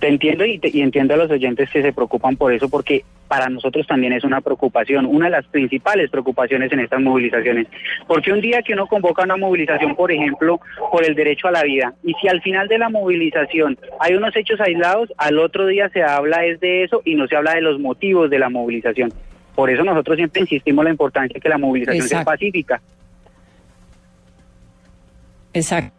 [0.03, 3.05] Te entiendo y, te- y entiendo a los oyentes que se preocupan por eso, porque
[3.29, 7.69] para nosotros también es una preocupación, una de las principales preocupaciones en estas movilizaciones.
[8.09, 10.61] Porque un día que uno convoca una movilización, por ejemplo,
[10.91, 14.35] por el derecho a la vida, y si al final de la movilización hay unos
[14.35, 17.61] hechos aislados, al otro día se habla es de eso y no se habla de
[17.61, 19.13] los motivos de la movilización.
[19.55, 22.83] Por eso nosotros siempre insistimos en la importancia de que la movilización sea pacífica.
[25.55, 25.95] Exacto.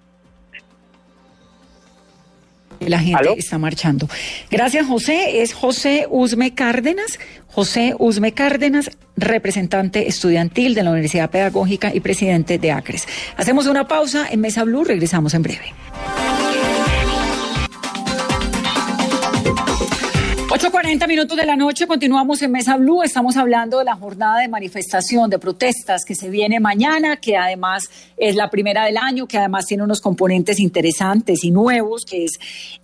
[2.88, 3.36] La gente ¿Aló?
[3.38, 4.08] está marchando.
[4.50, 5.41] Gracias, José.
[5.41, 7.19] Es José Usme Cárdenas.
[7.48, 13.08] José Usme Cárdenas, representante estudiantil de la Universidad Pedagógica y presidente de ACRES.
[13.38, 14.84] Hacemos una pausa en Mesa Blue.
[14.84, 15.74] Regresamos en breve.
[20.54, 24.48] 8.40 minutos de la noche, continuamos en Mesa Blue, estamos hablando de la jornada de
[24.48, 29.39] manifestación, de protestas que se viene mañana, que además es la primera del año, que
[29.39, 32.34] además tiene unos componentes interesantes y nuevos, que es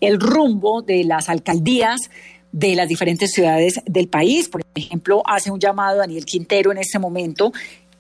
[0.01, 2.09] el rumbo de las alcaldías
[2.51, 4.49] de las diferentes ciudades del país.
[4.49, 7.53] Por ejemplo, hace un llamado Daniel Quintero en este momento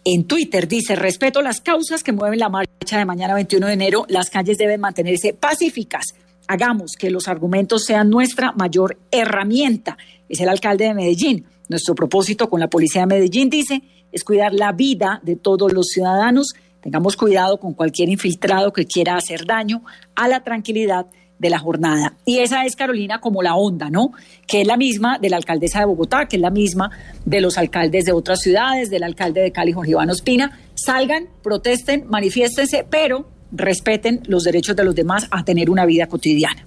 [0.03, 4.05] en Twitter dice, respeto las causas que mueven la marcha de mañana 21 de enero,
[4.09, 6.15] las calles deben mantenerse pacíficas.
[6.49, 9.99] Hagamos que los argumentos sean nuestra mayor herramienta.
[10.27, 11.45] Es el alcalde de Medellín.
[11.67, 15.89] Nuestro propósito con la policía de Medellín, dice, es cuidar la vida de todos los
[15.89, 16.53] ciudadanos.
[16.81, 19.83] Tengamos cuidado con cualquier infiltrado que quiera hacer daño
[20.15, 21.05] a la tranquilidad
[21.37, 22.17] de la jornada.
[22.25, 24.13] Y esa es, Carolina, como la onda, ¿no?
[24.47, 26.89] Que es la misma de la alcaldesa de Bogotá, que es la misma
[27.25, 30.59] de los alcaldes de otras ciudades, del alcalde de Cali, Jorge Iván Ospina.
[30.73, 36.63] Salgan, protesten, manifiéstense, pero respeten los derechos de los demás a tener una vida cotidiana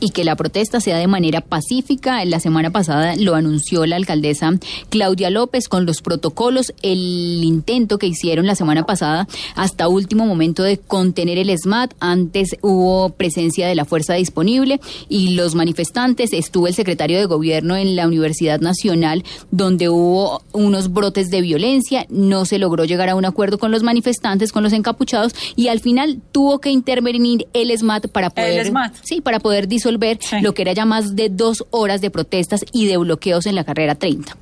[0.00, 2.24] y que la protesta sea de manera pacífica.
[2.24, 4.52] La semana pasada lo anunció la alcaldesa
[4.90, 10.62] Claudia López con los protocolos, el intento que hicieron la semana pasada hasta último momento
[10.62, 11.94] de contener el SMAT.
[12.00, 17.76] Antes hubo presencia de la fuerza disponible y los manifestantes, estuvo el secretario de gobierno
[17.76, 23.14] en la Universidad Nacional donde hubo unos brotes de violencia, no se logró llegar a
[23.14, 27.76] un acuerdo con los manifestantes, con los encapuchados y al final tuvo que intervenir el
[27.76, 28.94] SMAT para poder, El SMAT.
[29.02, 29.85] sí, para poder disolver
[30.20, 30.40] Sí.
[30.40, 33.64] lo que era ya más de dos horas de protestas y de bloqueos en la
[33.64, 34.36] carrera 30.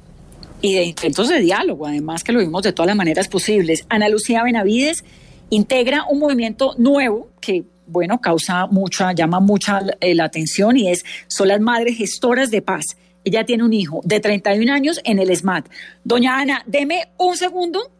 [0.62, 3.84] y de intentos de diálogo, además que lo vimos de todas las maneras posibles.
[3.90, 5.04] Ana Lucía Benavides
[5.50, 11.04] integra un movimiento nuevo que, bueno, causa mucha, llama mucha eh, la atención y es,
[11.28, 12.96] son las madres gestoras de paz.
[13.24, 15.68] Ella tiene un hijo de 31 años en el SMAT.
[16.02, 17.90] Doña Ana, deme un segundo,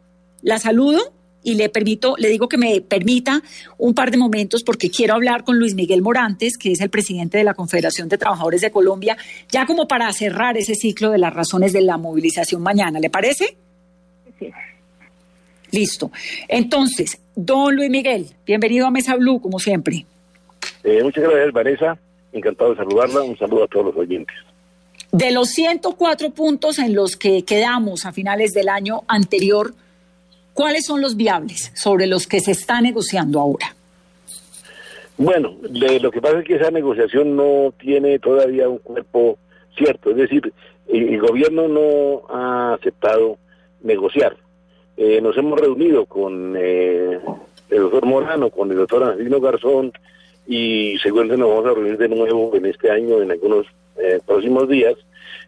[0.41, 1.14] la saludo
[1.45, 3.41] y le permito, le digo que me permita
[3.77, 7.37] un par de momentos porque quiero hablar con Luis Miguel Morantes, que es el presidente
[7.37, 9.15] de la Confederación de Trabajadores de Colombia,
[9.49, 12.99] ya como para cerrar ese ciclo de las razones de la movilización mañana.
[12.99, 13.55] ¿Le parece?
[15.71, 16.11] Listo.
[16.47, 20.05] Entonces, don Luis Miguel, bienvenido a Mesa Blue, como siempre.
[20.83, 21.97] Eh, muchas gracias, Vanessa.
[22.33, 23.21] Encantado de saludarla.
[23.21, 24.35] Un saludo a todos los oyentes.
[25.11, 29.75] De los 104 puntos en los que quedamos a finales del año anterior,
[30.55, 33.75] ¿cuáles son los viables sobre los que se está negociando ahora?
[35.17, 39.37] Bueno, de- lo que pasa es que esa negociación no tiene todavía un cuerpo
[39.77, 40.09] cierto.
[40.11, 40.51] Es decir,
[40.87, 43.37] el, el gobierno no ha aceptado
[43.83, 44.35] negociar.
[44.97, 47.19] Eh, nos hemos reunido con eh,
[47.69, 49.91] el doctor Morano, con el doctor Angelino Garzón,
[50.47, 53.65] y seguramente nos vamos a reunir de nuevo en este año, en algunos
[53.97, 54.95] eh, próximos días,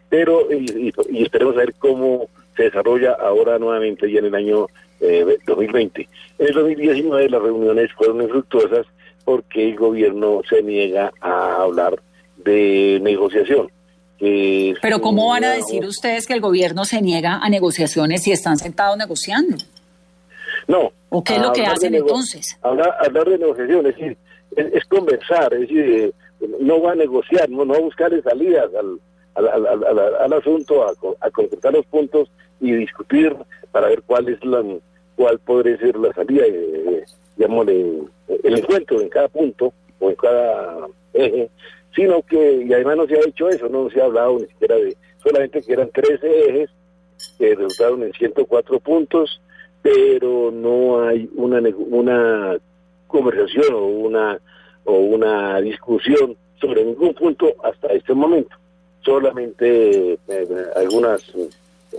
[0.08, 4.66] pero y, y, esperemos a ver cómo se desarrolla ahora nuevamente ya en el año
[5.00, 6.08] eh, 2020.
[6.38, 8.86] En el 2019 las reuniones fueron infructuosas
[9.24, 12.00] porque el gobierno se niega a hablar
[12.36, 13.70] de negociación.
[14.18, 18.56] Pero ¿cómo van a decir ustedes que el gobierno se niega a negociaciones si están
[18.56, 19.56] sentados negociando?
[20.66, 20.90] No.
[21.10, 22.58] ¿O qué es lo que hacen entonces?
[22.62, 24.16] Hablar, hablar de negociación, es decir,
[24.56, 26.12] es, conversar, es decir, eh,
[26.60, 28.98] no va a negociar, no, no va a buscarle salidas al,
[29.34, 32.28] al, al, al asunto, a, a, concretar los puntos
[32.60, 33.34] y discutir
[33.72, 34.62] para ver cuál es la
[35.16, 37.04] cuál podría ser la salida, eh,
[37.36, 41.50] digamos, el encuentro en cada punto o en cada eje,
[41.94, 44.76] sino que, y además no se ha hecho eso, no se ha hablado ni siquiera
[44.76, 46.70] de, solamente que eran 13 ejes
[47.36, 49.40] que resultaron en 104 puntos,
[49.82, 52.56] pero no hay una, una
[53.08, 54.38] conversación o una,
[54.84, 58.54] o una discusión sobre ningún punto hasta este momento.
[59.02, 61.48] Solamente eh, algunas eh,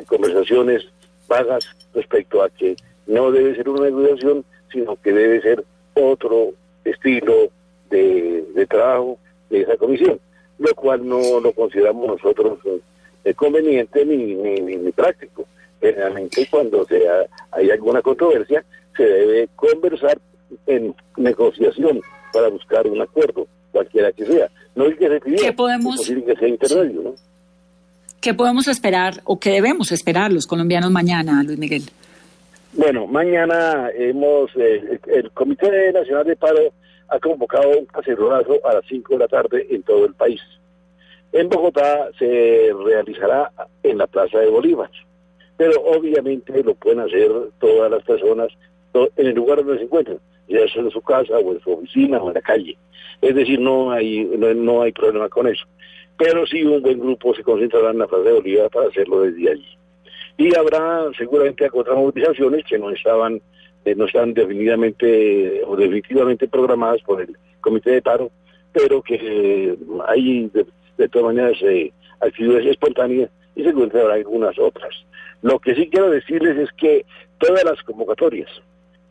[0.05, 0.87] conversaciones
[1.29, 2.75] vagas respecto a que
[3.07, 5.63] no debe ser una negociación, sino que debe ser
[5.93, 6.51] otro
[6.83, 7.49] estilo
[7.89, 9.17] de, de trabajo
[9.49, 10.19] de esa comisión,
[10.57, 12.59] lo cual no lo consideramos nosotros
[13.23, 15.45] eh, conveniente ni, ni, ni, práctico.
[15.79, 18.63] Generalmente cuando sea, hay alguna controversia
[18.95, 20.19] se debe conversar
[20.67, 22.01] en negociación
[22.33, 24.49] para buscar un acuerdo, cualquiera que sea.
[24.75, 27.15] No hay que se ¿Qué podemos, que sea intermedio, ¿no?
[28.21, 31.83] ¿Qué podemos esperar o qué debemos esperar los colombianos mañana, Luis Miguel?
[32.73, 36.73] Bueno, mañana hemos, eh, el Comité Nacional de Paro
[37.07, 40.41] ha convocado un cacerolazo a las 5 de la tarde en todo el país.
[41.31, 43.51] En Bogotá se realizará
[43.83, 44.89] en la Plaza de Bolívar,
[45.55, 48.49] pero obviamente lo pueden hacer todas las personas
[48.93, 52.17] en el lugar donde se encuentren, ya sea en su casa o en su oficina
[52.17, 52.77] o en la calle.
[53.21, 55.65] Es decir, no hay, no, hay problema con eso.
[56.19, 59.51] Pero sí un buen grupo se concentrará en la Plaza de Bolívar para hacerlo desde
[59.51, 59.77] allí.
[60.37, 63.41] Y habrá seguramente otras movilizaciones que no estaban
[63.85, 68.29] eh, no están definitivamente o definitivamente programadas por el Comité de Paro,
[68.73, 70.51] pero que eh, hay
[70.97, 74.93] de, todas maneras eh, actividades espontáneas y seguramente habrá algunas otras.
[75.41, 77.05] Lo que sí quiero decirles es que
[77.37, 78.49] todas las convocatorias,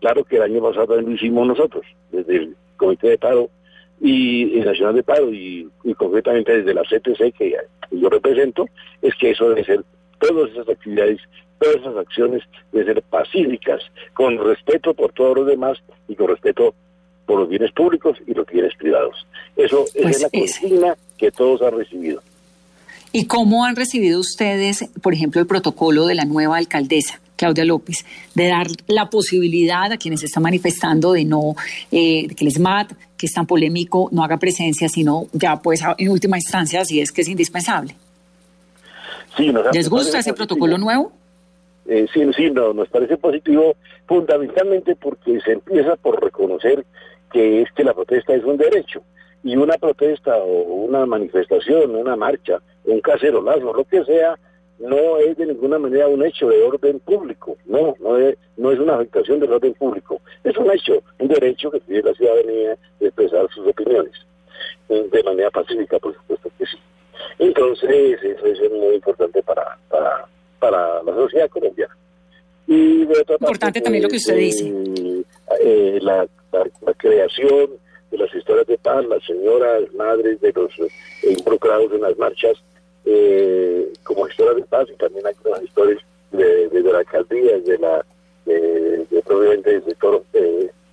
[0.00, 3.48] claro que el año pasado lo hicimos nosotros, desde el Comité de Paro
[4.00, 7.56] y el Nacional de Paro y, y concretamente desde la CTC que
[7.90, 8.68] yo represento,
[9.02, 9.84] es que eso debe ser
[10.18, 11.20] todas esas actividades
[11.58, 12.42] todas esas acciones
[12.72, 13.82] de ser pacíficas,
[14.14, 15.78] con respeto por todos los demás
[16.08, 16.74] y con respeto
[17.26, 19.26] por los bienes públicos y los bienes privados.
[19.56, 22.22] Eso es pues la consigna que todos han recibido.
[23.12, 27.20] ¿Y cómo han recibido ustedes, por ejemplo, el protocolo de la nueva alcaldesa?
[27.38, 31.54] Claudia López, de dar la posibilidad a quienes están manifestando de no,
[31.90, 36.08] eh, que el SMAT, que es tan polémico, no haga presencia, sino ya pues en
[36.10, 37.94] última instancia si es que es indispensable.
[39.36, 41.12] Sí, ¿Les gusta ese protocolo nuevo?
[41.88, 43.74] eh, sí, sí, no, nos parece positivo
[44.06, 46.84] fundamentalmente porque se empieza por reconocer
[47.32, 49.02] que es que la protesta es un derecho
[49.42, 54.38] y una protesta o una manifestación, una marcha, un cacerolazo, lo que sea,
[54.78, 58.78] no es de ninguna manera un hecho de orden público, no, no es, no es
[58.78, 63.06] una afectación del orden público, es un hecho, un derecho que tiene la ciudadanía de
[63.06, 64.12] expresar sus opiniones,
[64.88, 66.78] de manera pacífica, por supuesto que sí.
[67.38, 71.96] Entonces, eso es muy importante para, para para la sociedad colombiana.
[72.66, 74.72] Y de otra Importante también lo que usted dice.
[75.62, 76.26] Eh, la,
[76.96, 77.70] creación
[78.10, 80.88] de las historias de paz, las señoras, madres de los eh,
[81.36, 82.56] involucrados en las marchas,
[83.04, 85.98] eh, como historias de paz, y también hay unas historias
[86.32, 88.04] de, de, la alcaldía, de la,
[88.44, 90.22] de, de del sector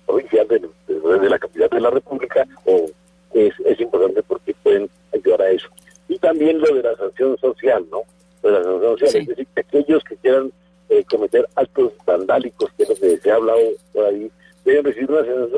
[0.06, 2.86] provincial de, de, la capital de la República, o
[3.34, 5.68] es, es importante porque pueden ayudar a eso.
[6.08, 8.02] Y también lo de la sanción social, ¿no?
[8.42, 10.52] Es decir, aquellos que quieran
[10.88, 13.58] eh, cometer actos vandálicos, que es lo que se ha hablado
[13.92, 14.30] por ahí,
[14.64, 15.10] deben recibir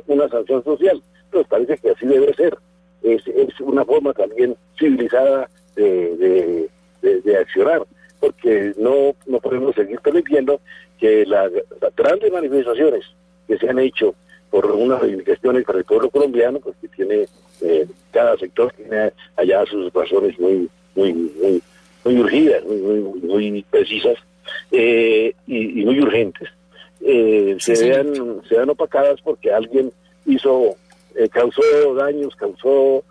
[0.07, 1.03] una, sanción social.
[1.33, 2.57] Nos parece que así debe ser.
[3.03, 5.49] Es, es una forma también civilizada
[5.79, 6.69] de,
[7.03, 7.83] de, accionar,
[8.21, 10.61] porque no, no podemos seguir permitiendo
[10.99, 11.51] que las
[11.97, 13.05] grandes manifestaciones
[13.47, 14.15] que se han hecho
[14.51, 17.27] por unas reivindicaciones para el pueblo colombiano, pues que tiene,
[17.61, 21.63] eh, cada sector tiene allá sus razones muy, muy, muy
[22.05, 24.17] muy urgidas, muy, muy, precisas
[24.71, 26.49] eh, y, muy urgentes,
[27.01, 29.93] eh, se, vean, se vean opacadas porque alguien
[30.27, 30.77] hizo,
[31.15, 31.63] eh, causó
[31.95, 33.05] daños, causó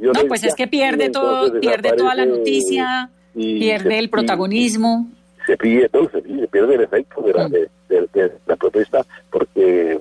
[0.00, 0.22] violencia.
[0.22, 5.08] No, pues es que pierde todo, pierde toda la noticia, pierde el protagonismo.
[5.46, 9.04] se pide, no, se, se pierde el efecto de la, de, de- de la protesta
[9.30, 9.98] porque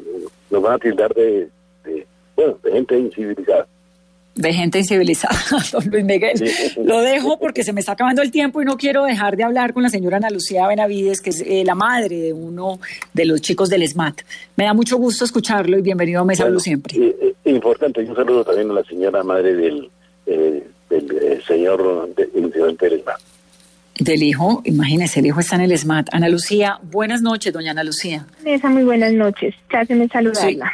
[0.50, 1.48] nos van a tildar de,
[2.36, 3.68] bueno, de gente incivilizada.
[4.34, 5.36] De gente incivilizada,
[5.74, 6.38] don Luis Miguel.
[6.38, 6.80] Sí.
[6.84, 9.74] Lo dejo porque se me está acabando el tiempo y no quiero dejar de hablar
[9.74, 12.80] con la señora Ana Lucía Benavides, que es eh, la madre de uno
[13.14, 14.22] de los chicos del SMAT.
[14.56, 16.98] Me da mucho gusto escucharlo y bienvenido a Mesa Bueno, Blue siempre.
[16.98, 19.90] eh, eh, importante, y un saludo también a la señora madre del,
[20.26, 23.16] eh, del eh, señor de, incidente del ESMAD.
[24.00, 26.08] Del hijo, imagínese, el hijo está en el SMAT.
[26.14, 28.26] Ana Lucía, buenas noches, doña Ana Lucía.
[28.44, 29.54] Vanessa, muy buenas noches.
[29.68, 30.72] Pláceme saludarla.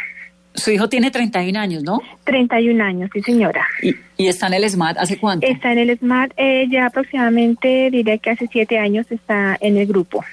[0.58, 2.02] Su hijo tiene 31 años, ¿no?
[2.24, 3.66] 31 años, sí señora.
[3.82, 5.46] Y, y está en el SMAT, ¿hace cuánto?
[5.46, 9.86] Está en el SMART, eh, ya aproximadamente diré que hace siete años está en el
[9.86, 10.26] grupo.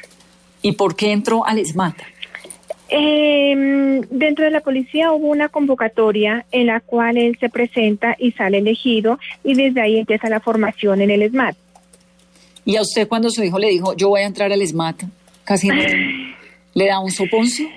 [0.63, 1.95] ¿Y por qué entró al SMAT?
[2.89, 8.33] Eh, dentro de la policía hubo una convocatoria en la cual él se presenta y
[8.33, 11.57] sale elegido y desde ahí empieza la formación en el SMAT.
[12.65, 15.03] ¿Y a usted cuando su hijo le dijo, yo voy a entrar al SMAT,
[15.45, 15.75] casi no
[16.75, 17.69] le da un soponcio?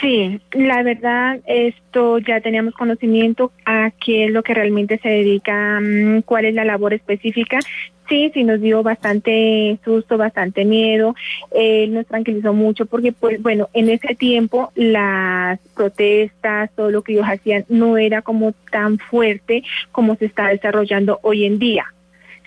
[0.00, 5.80] Sí, la verdad, esto ya teníamos conocimiento a qué es lo que realmente se dedica,
[5.80, 7.58] mm, cuál es la labor específica.
[8.08, 11.16] Sí, sí nos dio bastante susto, bastante miedo.
[11.50, 17.14] Él nos tranquilizó mucho porque, pues, bueno, en ese tiempo las protestas, todo lo que
[17.14, 21.86] ellos hacían no era como tan fuerte como se está desarrollando hoy en día.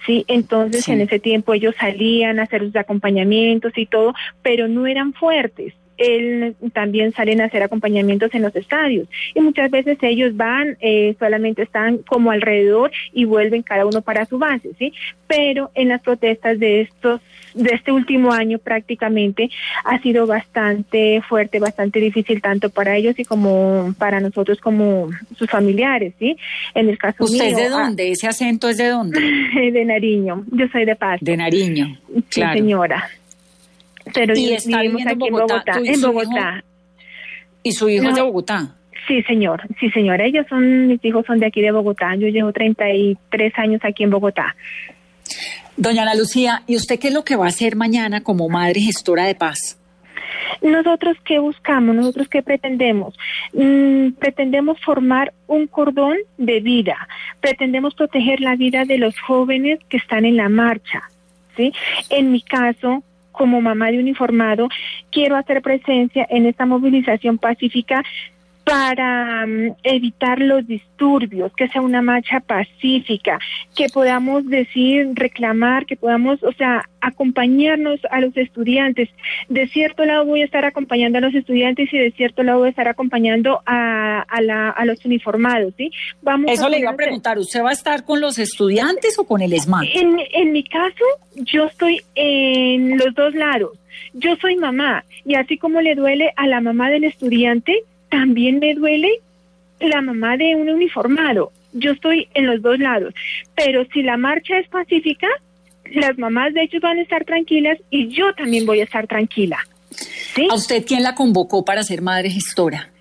[0.05, 0.91] Sí, entonces Sí.
[0.93, 4.13] en ese tiempo ellos salían a hacer sus acompañamientos y todo,
[4.43, 5.73] pero no eran fuertes.
[5.98, 11.16] Él también salen a hacer acompañamientos en los estadios y muchas veces ellos van, eh,
[11.20, 14.93] solamente están como alrededor y vuelven cada uno para su base, sí.
[15.28, 17.22] Pero en las protestas de estos,
[17.54, 19.50] de este último año prácticamente
[19.84, 25.50] ha sido bastante fuerte, bastante difícil tanto para ellos y como para nosotros como sus
[25.50, 26.38] familiares, sí.
[26.76, 28.12] En el caso ¿Usted es mío, de ah, dónde?
[28.12, 29.20] ¿Ese acento es de dónde?
[29.72, 30.45] de Nariño.
[30.52, 31.20] Yo soy de Paz.
[31.22, 31.98] De Nariño.
[32.30, 32.54] Sí, Claro.
[32.54, 33.10] señora.
[34.14, 35.74] Pero Y está vivimos viviendo en aquí Bogotá.
[35.78, 36.64] ¿Tú y en Bogotá.
[37.64, 38.22] ¿Y su hijo es de.
[38.22, 38.76] Bogotá?
[39.08, 39.62] Sí, señor.
[39.80, 40.26] Sí, señora.
[40.26, 42.16] Ellos son, mis hijos son de aquí de Bogotá.
[42.16, 44.55] Yo llevo 33 años aquí en Bogotá.
[45.78, 48.82] Doña Ana Lucía, ¿y usted qué es lo que va a hacer mañana como madre
[48.82, 49.78] gestora de paz?
[50.62, 53.14] Nosotros qué buscamos, nosotros qué pretendemos.
[53.53, 57.08] Mm, pretendemos formar un cordón de vida,
[57.41, 61.03] pretendemos proteger la vida de los jóvenes que están en la marcha.
[61.55, 61.74] ¿sí?
[62.10, 63.03] En mi caso,
[63.38, 64.67] como mamá de uniformado,
[65.11, 68.03] quiero hacer presencia en esta movilización pacífica
[68.68, 73.39] para mm, evitar los disturbios, que sea una marcha pacífica,
[73.74, 79.07] que podamos decir, reclamar, que podamos, o sea, acompañarnos a los estudiantes.
[79.47, 82.68] De cierto lado voy a estar acompañando a los estudiantes y de cierto lado voy
[82.68, 85.89] a estar acompañando a, a, la, a los uniformados, ¿sí?
[86.22, 89.41] Vamos Eso le iba a preguntar, ¿usted va a estar con los estudiantes o con
[89.41, 89.86] el SMAT?
[89.93, 91.05] en, en mi caso,
[91.36, 93.80] yo estoy en los dos lados.
[94.13, 98.74] Yo soy mamá y así como le duele a la mamá del estudiante, también me
[98.74, 99.10] duele
[99.80, 101.51] la mamá de un uniformado.
[101.74, 103.14] Yo estoy en los dos lados.
[103.55, 105.28] Pero si la marcha es pacífica,
[105.93, 109.58] las mamás de ellos van a estar tranquilas y yo también voy a estar tranquila.
[109.89, 110.47] ¿Sí?
[110.49, 112.91] ¿A usted quién la convocó para ser madre gestora?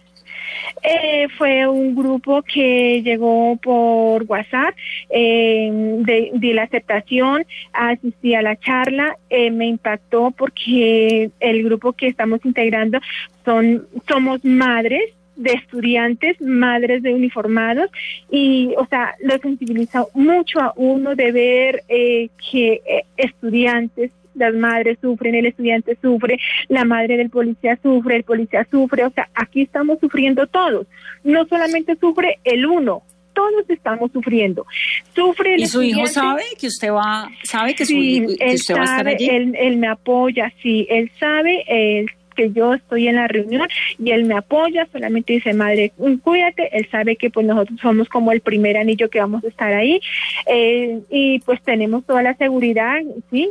[0.83, 4.75] Eh, fue un grupo que llegó por WhatsApp,
[5.11, 11.93] eh, de, di la aceptación, asistí a la charla, eh, me impactó porque el grupo
[11.93, 12.99] que estamos integrando
[13.45, 17.91] son somos madres de estudiantes, madres de uniformados
[18.31, 24.55] y, o sea, lo sensibiliza mucho a uno de ver eh, que eh, estudiantes las
[24.55, 29.28] madres sufren, el estudiante sufre, la madre del policía sufre, el policía sufre, o sea,
[29.34, 30.87] aquí estamos sufriendo todos.
[31.24, 33.03] No solamente sufre el uno,
[33.34, 34.66] todos estamos sufriendo.
[35.14, 38.55] Sufre el ¿Y su hijo sabe que usted va, sabe que, su Sí, que él
[38.55, 39.28] usted va a estar sabe, allí?
[39.28, 42.07] Él, él me apoya, sí, él sabe él,
[42.37, 43.66] que yo estoy en la reunión
[43.99, 48.09] y él me apoya, solamente dice, madre, mm, cuídate, él sabe que pues nosotros somos
[48.09, 50.01] como el primer anillo que vamos a estar ahí
[50.47, 53.51] eh, y pues tenemos toda la seguridad, sí,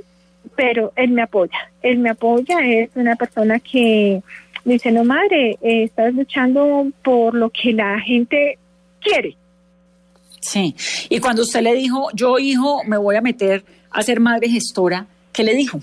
[0.55, 4.21] pero él me apoya, él me apoya, es una persona que
[4.63, 8.57] dice, no madre, eh, estás luchando por lo que la gente
[9.01, 9.35] quiere.
[10.41, 10.75] Sí.
[11.09, 15.07] Y cuando usted le dijo, yo hijo, me voy a meter a ser madre gestora,
[15.31, 15.79] ¿qué le dijo?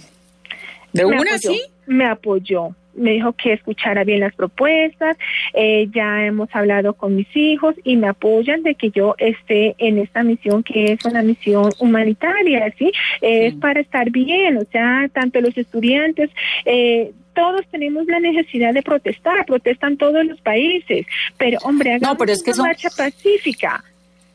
[0.93, 1.63] ¿De me una apoyó, sí?
[1.87, 2.75] Me apoyó.
[2.95, 5.17] Me dijo que escuchara bien las propuestas.
[5.55, 9.99] eh, ya hemos hablado con mis hijos y me apoyan de que yo esté en
[9.99, 12.91] esta misión que es una misión humanitaria, ¿sí?
[13.21, 13.59] Es Sí.
[13.59, 16.31] para estar bien, o sea, tanto los estudiantes,
[16.65, 21.07] eh, todos tenemos la necesidad de protestar, protestan todos los países,
[21.39, 23.85] pero hombre, hagamos pero es que una eso- marcha pacífica.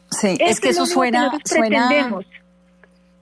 [0.10, 1.90] Sí, es que eso lo que suena, suena,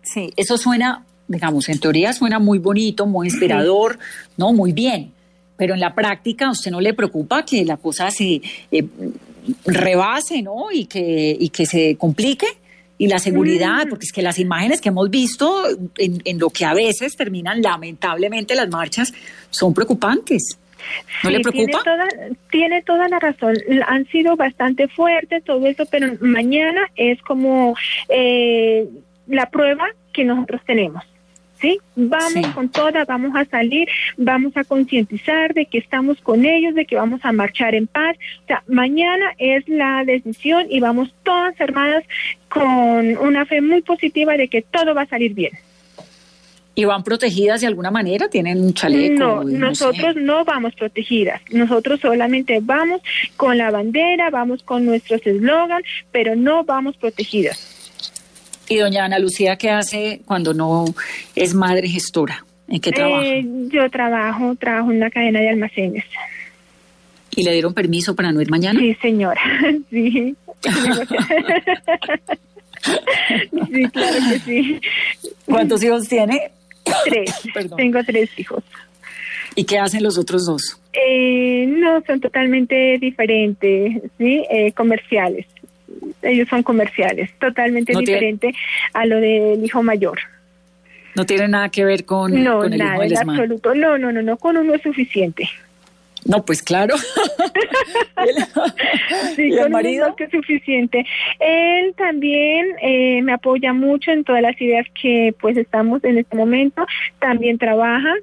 [0.01, 3.97] sí, eso suena digamos, en teoría suena muy bonito, muy inspirador,
[4.37, 4.53] ¿no?
[4.53, 5.11] Muy bien.
[5.57, 8.41] Pero en la práctica, ¿a usted no le preocupa que la cosa se
[8.71, 8.83] eh,
[9.65, 10.71] rebase, ¿no?
[10.71, 12.47] Y que, y que se complique.
[12.97, 13.89] Y la seguridad, Mm.
[13.89, 15.65] porque es que las imágenes que hemos visto
[15.97, 19.13] en, en lo que a veces terminan lamentablemente las marchas
[19.49, 20.57] son preocupantes.
[21.23, 21.81] ¿No Sí, le preocupa?
[21.83, 22.07] Tiene toda,
[22.51, 23.55] tiene toda la razón.
[23.87, 27.75] Han sido bastante fuertes todo eso, pero mañana es como
[28.07, 28.87] eh,
[29.27, 31.03] la prueba que nosotros tenemos.
[31.61, 31.79] ¿Sí?
[31.95, 32.51] Vamos Sí.
[32.53, 33.87] con toda, vamos a salir,
[34.17, 38.17] vamos a concientizar de que estamos con ellos, de que vamos a marchar en paz.
[38.43, 42.03] O sea, mañana es la decisión y vamos todas armadas
[42.49, 45.53] con una fe muy positiva de que todo va a salir bien.
[46.77, 48.27] ¿Y van protegidas de alguna manera?
[48.27, 49.15] ¿Tienen un chaleco?
[49.15, 49.57] No, sé?
[49.57, 51.41] nosotros no vamos protegidas.
[51.49, 53.01] Nosotros solamente vamos
[53.37, 57.74] con la bandera, vamos con nuestros eslogan, pero no vamos protegidas.
[58.67, 60.85] ¿Y doña Ana Lucía qué hace cuando no
[61.35, 62.45] es madre gestora?
[62.67, 63.23] ¿En qué trabaja?
[63.23, 66.05] Eh, yo trabajo, trabajo en una cadena de almacenes.
[67.35, 68.79] ¿Y le dieron permiso para no ir mañana?
[68.79, 69.41] Sí, señora.
[69.89, 70.35] sí.
[73.71, 74.79] sí, claro que sí.
[75.45, 76.51] ¿Cuántos hijos tiene?
[77.05, 77.41] Tres.
[77.53, 77.77] Perdón.
[77.77, 78.63] Tengo tres hijos.
[79.55, 80.79] ¿Y qué hacen los otros dos?
[80.91, 84.43] Eh, no, son totalmente diferentes, ¿sí?
[84.49, 85.45] Eh, comerciales.
[86.21, 88.53] Ellos son comerciales, totalmente No tiene- diferente
[88.93, 90.19] a lo del hijo mayor.
[91.15, 93.35] No tiene nada que ver con, No, con el hijo nada, del en ESMAD.
[93.35, 93.73] absoluto.
[93.75, 95.47] No, no, no, no, con uno es suficiente.
[96.25, 96.95] No, pues claro.
[99.35, 100.15] Sí, ¿Y el marido?
[100.15, 101.05] que suficiente.
[101.39, 106.35] Él también eh, me apoya mucho en todas las ideas que pues estamos en este
[106.35, 106.85] momento.
[107.19, 108.17] También trabajan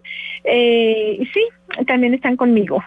[0.45, 1.45] eh, y sí,
[1.87, 2.83] también están conmigo.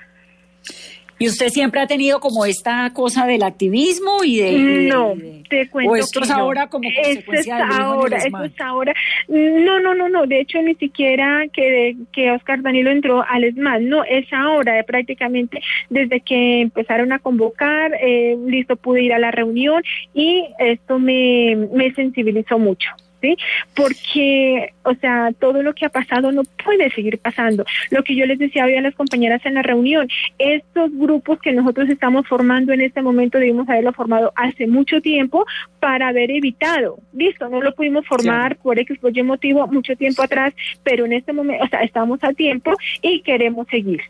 [1.18, 4.52] ¿Y usted siempre ha tenido como esta cosa del activismo y de...
[4.90, 6.38] No, de- te cuento ¿O esto que es no.
[6.38, 8.94] ahora como Esto consecuencia es en el ahora, esto es ahora.
[9.28, 10.26] No, no, no, no.
[10.26, 13.80] De hecho, ni siquiera que, que Oscar Danilo entró al ESMAD.
[13.82, 19.20] No, es ahora, eh, prácticamente desde que empezaron a convocar, eh, listo, pude ir a
[19.20, 22.90] la reunión y esto me, me sensibilizó mucho.
[23.26, 23.38] ¿Sí?
[23.76, 27.66] Porque, o sea, todo lo que ha pasado no puede seguir pasando.
[27.90, 30.08] Lo que yo les decía hoy a las compañeras en la reunión,
[30.38, 35.44] estos grupos que nosotros estamos formando en este momento debimos haberlo formado hace mucho tiempo
[35.80, 37.00] para haber evitado.
[37.14, 40.54] Listo, no lo pudimos formar por X por Y motivo mucho tiempo atrás,
[40.84, 44.02] pero en este momento, o sea, estamos a tiempo y queremos seguir.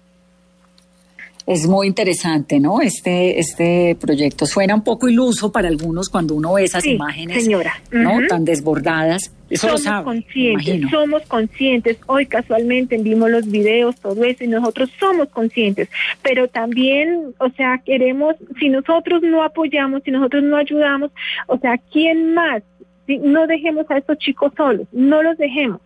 [1.47, 2.81] Es muy interesante, ¿no?
[2.81, 7.43] Este, este proyecto suena un poco iluso para algunos cuando uno ve esas Sí, imágenes,
[7.43, 7.73] señora.
[7.91, 8.25] ¿no?
[8.27, 9.31] Tan desbordadas.
[9.47, 11.97] Eso lo somos sabe, me conscientes, somos conscientes.
[12.07, 15.87] Hoy casualmente vimos los videos, todo eso, y nosotros somos conscientes.
[16.23, 21.11] Pero también, o sea, queremos, si nosotros no apoyamos, si nosotros no ayudamos,
[21.45, 22.63] o sea, ¿quién más?
[23.05, 25.79] Si no dejemos a estos chicos solos, no los dejemos.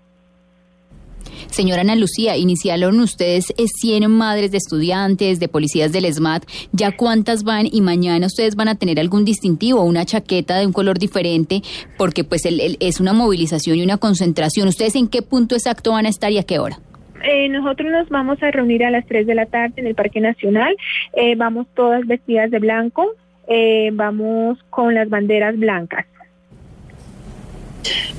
[1.52, 6.43] Señora Ana Lucía, iniciaron ustedes eh, 100 madres de estudiantes, de policías del ESMAD.
[6.72, 7.66] ¿Ya cuántas van?
[7.72, 11.62] Y mañana ustedes van a tener algún distintivo, una chaqueta de un color diferente,
[11.97, 14.68] porque pues el- es una movilización y una concentración.
[14.68, 16.80] ¿Ustedes en qué punto exacto van a estar y a qué hora?
[17.24, 20.22] Eh, nosotros nos vamos a reunir a las 3 de la tarde en el Parque
[20.22, 20.74] Nacional.
[21.14, 23.06] Eh, vamos todas vestidas de blanco.
[23.50, 26.06] Eh, vamos con las banderas blancas.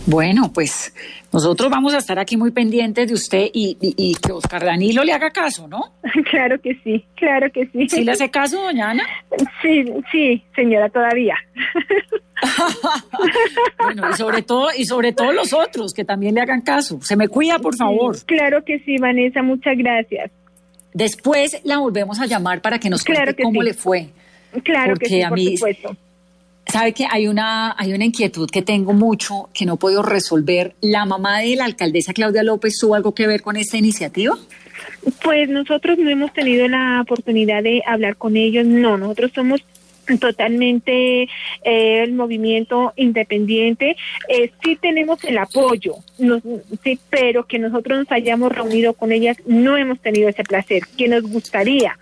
[0.07, 0.93] Bueno, pues
[1.33, 5.05] nosotros vamos a estar aquí muy pendientes de usted y, y- y que Oscar Danilo
[5.05, 5.93] le haga caso, ¿no?
[6.31, 7.89] claro que sí, claro que sí.
[7.89, 9.05] ¿Sí le hace caso, doña Ana?
[9.63, 11.35] Sí, sí, señora, todavía.
[13.79, 16.99] Bueno, y sobre todo, y sobre todo los otros, que también le hagan caso.
[17.03, 18.17] Se me cuida, por favor.
[18.25, 20.31] Claro que sí, Vanessa, muchas gracias.
[20.93, 23.67] Después la volvemos a llamar para que nos Claro cuente que cómo sí.
[23.67, 24.09] le fue.
[24.65, 25.97] Claro Porque que sí, a por mí- supuesto.
[26.73, 30.75] Sabe que hay una, hay una inquietud que tengo mucho que no puedo resolver.
[30.81, 34.37] ¿La mamá de la alcaldesa Claudia López tuvo algo que ver con esta iniciativa?
[35.23, 39.61] Pues nosotros no hemos tenido la oportunidad de hablar con ellos, no, nosotros somos
[40.21, 43.97] totalmente eh, el movimiento independiente,
[44.29, 46.43] eh, sí tenemos el apoyo, nos-
[46.83, 51.09] sí, pero que nosotros nos hayamos reunido con ellas no hemos tenido ese placer, que
[51.09, 51.97] nos gustaría.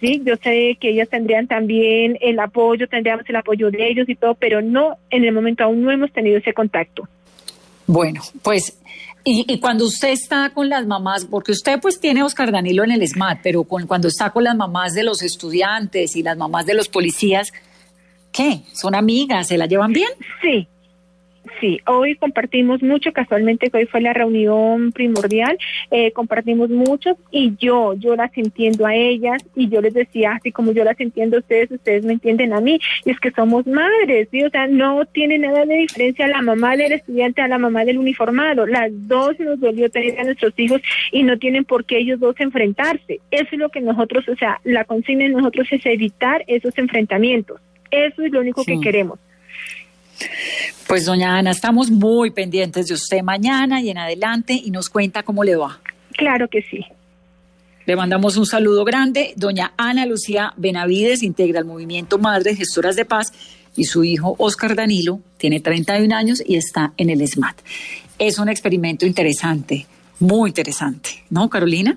[0.00, 4.14] Sí, yo sé que ellas tendrían también el apoyo, tendríamos el apoyo de ellos y
[4.14, 7.06] todo, pero no, en el momento aún no hemos tenido ese contacto.
[7.86, 8.80] Bueno, pues,
[9.24, 12.82] y, y cuando usted está con las mamás, porque usted pues tiene a Oscar Danilo
[12.82, 16.38] en el SMAT, pero con, cuando está con las mamás de los estudiantes y las
[16.38, 17.52] mamás de los policías,
[18.32, 18.62] ¿qué?
[18.72, 19.48] ¿Son amigas?
[19.48, 20.10] ¿Se la llevan bien?
[20.40, 20.66] Sí,
[21.60, 25.58] Sí, hoy compartimos mucho, casualmente que hoy fue la reunión primordial,
[25.90, 30.52] eh, compartimos mucho y yo, yo las entiendo a ellas y yo les decía, así
[30.52, 33.66] como yo las entiendo a ustedes, ustedes me entienden a mí, y es que somos
[33.66, 34.42] madres, ¿sí?
[34.42, 37.98] o sea, no tiene nada de diferencia la mamá del estudiante a la mamá del
[37.98, 40.80] uniformado, las dos nos dolió tener a nuestros hijos
[41.12, 44.60] y no tienen por qué ellos dos enfrentarse, eso es lo que nosotros, o sea,
[44.64, 49.18] la consigna de nosotros es evitar esos enfrentamientos, eso es lo único que queremos.
[50.86, 55.22] Pues doña Ana, estamos muy pendientes de usted mañana y en adelante y nos cuenta
[55.22, 55.80] cómo le va.
[56.16, 56.84] Claro que sí.
[57.86, 59.32] Le mandamos un saludo grande.
[59.36, 63.32] Doña Ana Lucía Benavides integra el movimiento Madres Gestoras de Paz
[63.76, 67.58] y su hijo Oscar Danilo tiene 31 años y está en el SMAT.
[68.18, 69.86] Es un experimento interesante,
[70.18, 71.96] muy interesante, ¿no, Carolina?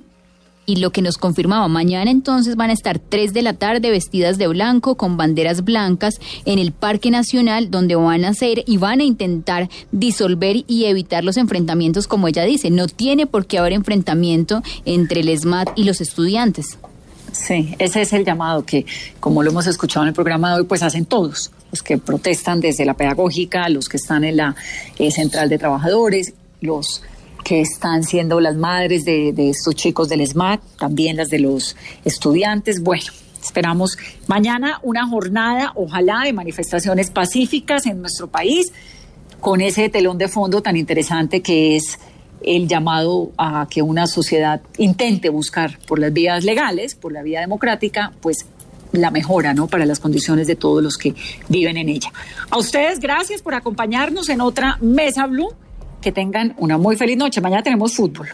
[0.65, 4.37] Y lo que nos confirmaba, mañana entonces van a estar tres de la tarde vestidas
[4.37, 9.01] de blanco con banderas blancas en el Parque Nacional donde van a hacer y van
[9.01, 12.69] a intentar disolver y evitar los enfrentamientos como ella dice.
[12.69, 16.77] No tiene por qué haber enfrentamiento entre el SMAT y los estudiantes.
[17.33, 18.85] Sí, ese es el llamado que,
[19.19, 22.61] como lo hemos escuchado en el programa de hoy, pues hacen todos, los que protestan
[22.61, 24.55] desde la pedagógica, los que están en la
[24.99, 27.01] eh, central de trabajadores, los
[27.43, 31.75] que están siendo las madres de, estos chicos del SMAT, también las de los
[32.05, 32.81] estudiantes.
[32.81, 33.05] Bueno,
[33.41, 38.71] esperamos mañana una jornada, ojalá, de manifestaciones pacíficas en nuestro país,
[39.39, 41.99] con ese telón de fondo tan interesante que es
[42.41, 47.41] el llamado a que una sociedad intente buscar por las vías legales, por la vía
[47.41, 48.45] democrática, pues
[48.93, 49.67] la mejora, ¿no?
[49.67, 51.15] Para las condiciones de todos los que
[51.49, 52.11] viven en ella.
[52.49, 55.53] A ustedes, gracias por acompañarnos en otra Mesa Blue
[56.03, 57.41] que tengan una muy feliz noche.
[57.41, 58.27] Mañana tenemos fútbol.